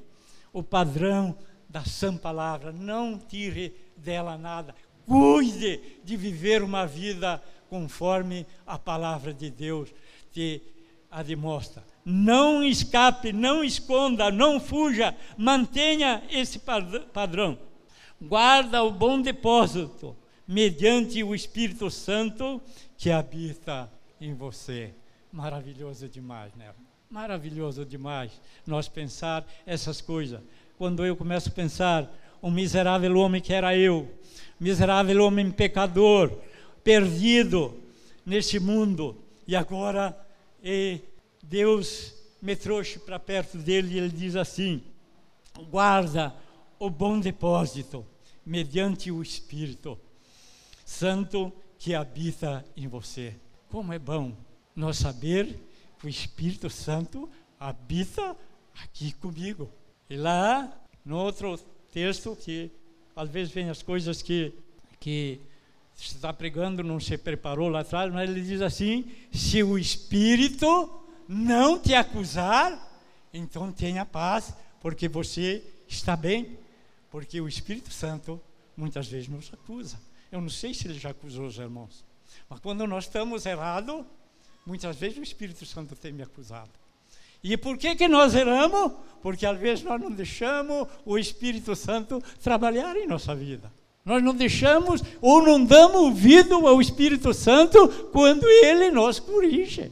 o 0.53 0.63
padrão 0.63 1.35
da 1.69 1.83
sã 1.83 2.15
palavra, 2.15 2.71
não 2.71 3.17
tire 3.17 3.73
dela 3.97 4.37
nada. 4.37 4.75
Cuide 5.05 5.79
de 6.03 6.15
viver 6.15 6.63
uma 6.63 6.85
vida 6.85 7.41
conforme 7.69 8.45
a 8.65 8.77
palavra 8.77 9.33
de 9.33 9.49
Deus 9.49 9.89
te 10.31 10.61
demonstra. 11.25 11.83
Não 12.03 12.63
escape, 12.63 13.31
não 13.31 13.63
esconda, 13.63 14.31
não 14.31 14.59
fuja, 14.59 15.15
mantenha 15.37 16.23
esse 16.29 16.59
padrão. 17.13 17.57
Guarda 18.19 18.83
o 18.83 18.91
bom 18.91 19.21
depósito 19.21 20.15
mediante 20.47 21.23
o 21.23 21.35
Espírito 21.35 21.89
Santo 21.89 22.61
que 22.97 23.11
habita 23.11 23.91
em 24.19 24.33
você. 24.33 24.93
Maravilhoso 25.31 26.07
demais, 26.07 26.53
né? 26.55 26.71
Maravilhoso 27.09 27.85
demais 27.85 28.31
nós 28.65 28.87
pensar 28.87 29.45
essas 29.65 30.01
coisas. 30.01 30.41
Quando 30.77 31.05
eu 31.05 31.15
começo 31.15 31.49
a 31.49 31.51
pensar, 31.51 32.11
o 32.41 32.49
miserável 32.49 33.17
homem 33.17 33.41
que 33.41 33.53
era 33.53 33.77
eu, 33.77 34.09
miserável 34.59 35.23
homem 35.23 35.51
pecador, 35.51 36.31
perdido 36.83 37.77
neste 38.25 38.59
mundo, 38.59 39.15
e 39.51 39.55
agora 39.57 40.17
e 40.63 41.01
Deus 41.43 42.13
me 42.41 42.55
trouxe 42.55 42.97
para 42.99 43.19
perto 43.19 43.57
dele 43.57 43.95
e 43.95 43.97
ele 43.97 44.07
diz 44.07 44.37
assim: 44.37 44.81
guarda 45.69 46.33
o 46.79 46.89
bom 46.89 47.19
depósito 47.19 48.05
mediante 48.45 49.11
o 49.11 49.21
Espírito 49.21 49.99
Santo 50.85 51.51
que 51.77 51.93
habita 51.93 52.63
em 52.77 52.87
você. 52.87 53.35
Como 53.67 53.91
é 53.91 53.99
bom 53.99 54.33
nós 54.73 54.95
saber 54.95 55.59
que 55.99 56.05
o 56.05 56.09
Espírito 56.09 56.69
Santo 56.69 57.29
habita 57.59 58.37
aqui 58.81 59.11
comigo. 59.11 59.69
E 60.09 60.15
lá, 60.15 60.81
no 61.03 61.17
outro 61.17 61.59
texto, 61.91 62.37
que 62.37 62.71
às 63.13 63.29
vezes 63.29 63.53
vem 63.53 63.69
as 63.69 63.83
coisas 63.83 64.21
que, 64.21 64.53
que 64.97 65.41
está 66.03 66.33
pregando, 66.33 66.83
não 66.83 66.99
se 66.99 67.17
preparou 67.17 67.69
lá 67.69 67.81
atrás, 67.81 68.11
mas 68.11 68.29
ele 68.29 68.41
diz 68.41 68.61
assim: 68.61 69.05
se 69.31 69.61
o 69.63 69.77
Espírito 69.77 70.89
não 71.27 71.79
te 71.79 71.93
acusar, 71.93 72.99
então 73.33 73.71
tenha 73.71 74.05
paz, 74.05 74.53
porque 74.79 75.07
você 75.07 75.63
está 75.87 76.15
bem, 76.15 76.57
porque 77.09 77.39
o 77.39 77.47
Espírito 77.47 77.91
Santo 77.91 78.41
muitas 78.75 79.07
vezes 79.07 79.27
nos 79.27 79.51
acusa. 79.53 79.99
Eu 80.31 80.41
não 80.41 80.49
sei 80.49 80.73
se 80.73 80.87
ele 80.87 80.97
já 80.97 81.11
acusou 81.11 81.45
os 81.45 81.57
irmãos, 81.57 82.03
mas 82.49 82.59
quando 82.59 82.87
nós 82.87 83.05
estamos 83.05 83.45
errados, 83.45 84.05
muitas 84.65 84.95
vezes 84.97 85.17
o 85.17 85.23
Espírito 85.23 85.65
Santo 85.65 85.95
tem 85.95 86.11
me 86.11 86.23
acusado. 86.23 86.71
E 87.43 87.57
por 87.57 87.77
que, 87.77 87.95
que 87.95 88.07
nós 88.07 88.35
erramos? 88.35 88.93
Porque 89.21 89.45
às 89.45 89.57
vezes 89.57 89.83
nós 89.83 89.99
não 89.99 90.11
deixamos 90.11 90.87
o 91.05 91.17
Espírito 91.17 91.75
Santo 91.75 92.21
trabalhar 92.41 92.95
em 92.95 93.07
nossa 93.07 93.35
vida. 93.35 93.71
Nós 94.03 94.23
não 94.23 94.33
deixamos 94.33 95.03
ou 95.21 95.43
não 95.43 95.63
damos 95.63 96.01
ouvido 96.01 96.67
ao 96.67 96.81
Espírito 96.81 97.33
Santo 97.33 97.87
quando 98.11 98.47
ele 98.47 98.89
nos 98.89 99.19
corrige. 99.19 99.91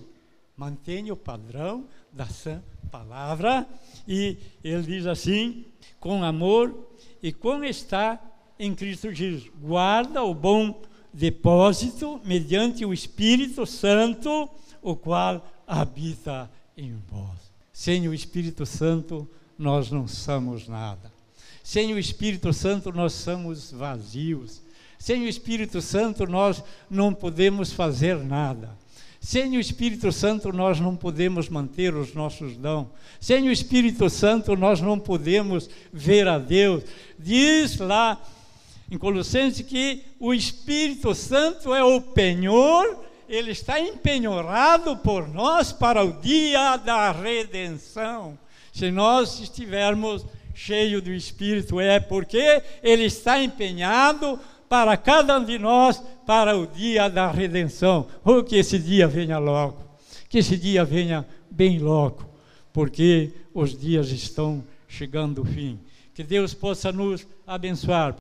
Mantenha 0.58 1.14
o 1.14 1.18
padrão 1.18 1.86
da 2.12 2.26
sã 2.26 2.62
palavra 2.92 3.68
e 4.08 4.38
ele 4.64 4.84
diz 4.84 5.06
assim: 5.06 5.66
com 6.00 6.24
amor 6.24 6.76
e 7.22 7.32
como 7.32 7.64
está 7.64 8.20
em 8.58 8.74
Cristo 8.74 9.14
Jesus. 9.14 9.50
Guarda 9.62 10.24
o 10.24 10.34
bom 10.34 10.82
depósito 11.14 12.20
mediante 12.26 12.86
o 12.86 12.94
Espírito 12.94 13.66
Santo, 13.66 14.50
o 14.82 14.96
qual 14.96 15.46
habita 15.68 16.50
em 16.76 16.96
vós. 17.08 17.40
Sem 17.72 18.08
o 18.08 18.14
Espírito 18.14 18.66
Santo, 18.66 19.30
nós 19.58 19.92
não 19.92 20.08
somos 20.08 20.68
nada. 20.68 21.19
Sem 21.70 21.94
o 21.94 22.00
Espírito 22.00 22.52
Santo, 22.52 22.92
nós 22.92 23.14
somos 23.14 23.72
vazios. 23.72 24.60
Sem 24.98 25.26
o 25.26 25.28
Espírito 25.28 25.84
Santo, 25.84 26.26
nós 26.26 26.64
não 26.90 27.14
podemos 27.14 27.72
fazer 27.72 28.18
nada. 28.18 28.76
Sem 29.22 29.56
o 29.56 29.60
Espírito 29.60 30.12
Santo, 30.12 30.52
nós 30.52 30.80
não 30.80 30.96
podemos 30.96 31.48
manter 31.48 31.94
os 31.94 32.16
nossos 32.16 32.58
dons. 32.58 32.88
Sem 33.20 33.48
o 33.48 33.52
Espírito 33.52 34.10
Santo, 34.10 34.56
nós 34.56 34.82
não 34.82 34.98
podemos 34.98 35.70
ver 35.94 36.28
a 36.28 36.40
Deus. 36.40 36.86
Diz 37.20 37.78
lá 37.78 38.20
em 38.90 38.98
Colossenses 38.98 39.64
que 39.64 40.02
o 40.20 40.34
Espírito 40.34 41.14
Santo 41.14 41.72
é 41.72 41.84
o 41.84 42.02
penhor, 42.02 42.98
ele 43.30 43.52
está 43.52 43.80
empenhorado 43.80 44.98
por 44.98 45.28
nós 45.28 45.72
para 45.72 46.04
o 46.04 46.14
dia 46.14 46.78
da 46.78 47.12
redenção. 47.12 48.36
Se 48.74 48.90
nós 48.90 49.40
estivermos 49.40 50.26
cheio 50.60 51.02
do 51.02 51.14
Espírito, 51.14 51.80
é 51.80 52.02
porque 52.02 52.62
Ele 52.84 53.06
está 53.06 53.42
empenhado 53.42 54.38
para 54.68 54.98
cada 54.98 55.40
um 55.40 55.46
de 55.46 55.58
nós 55.58 56.04
para 56.26 56.58
o 56.58 56.68
dia 56.68 57.10
da 57.10 57.32
redenção. 57.32 58.08
Ou 58.26 58.44
que 58.44 58.58
esse 58.58 58.78
dia 58.78 59.08
venha 59.08 59.38
logo, 59.38 59.78
que 60.28 60.40
esse 60.40 60.58
dia 60.58 60.84
venha 60.84 61.26
bem 61.50 61.80
logo, 61.80 62.30
porque 62.74 63.32
os 63.54 63.78
dias 63.78 64.12
estão 64.12 64.62
chegando 64.88 65.42
ao 65.42 65.48
fim. 65.48 65.80
Que 66.14 66.24
Deus 66.24 66.54
possa 66.54 66.92
nos 66.92 67.26
abençoar. 67.48 68.18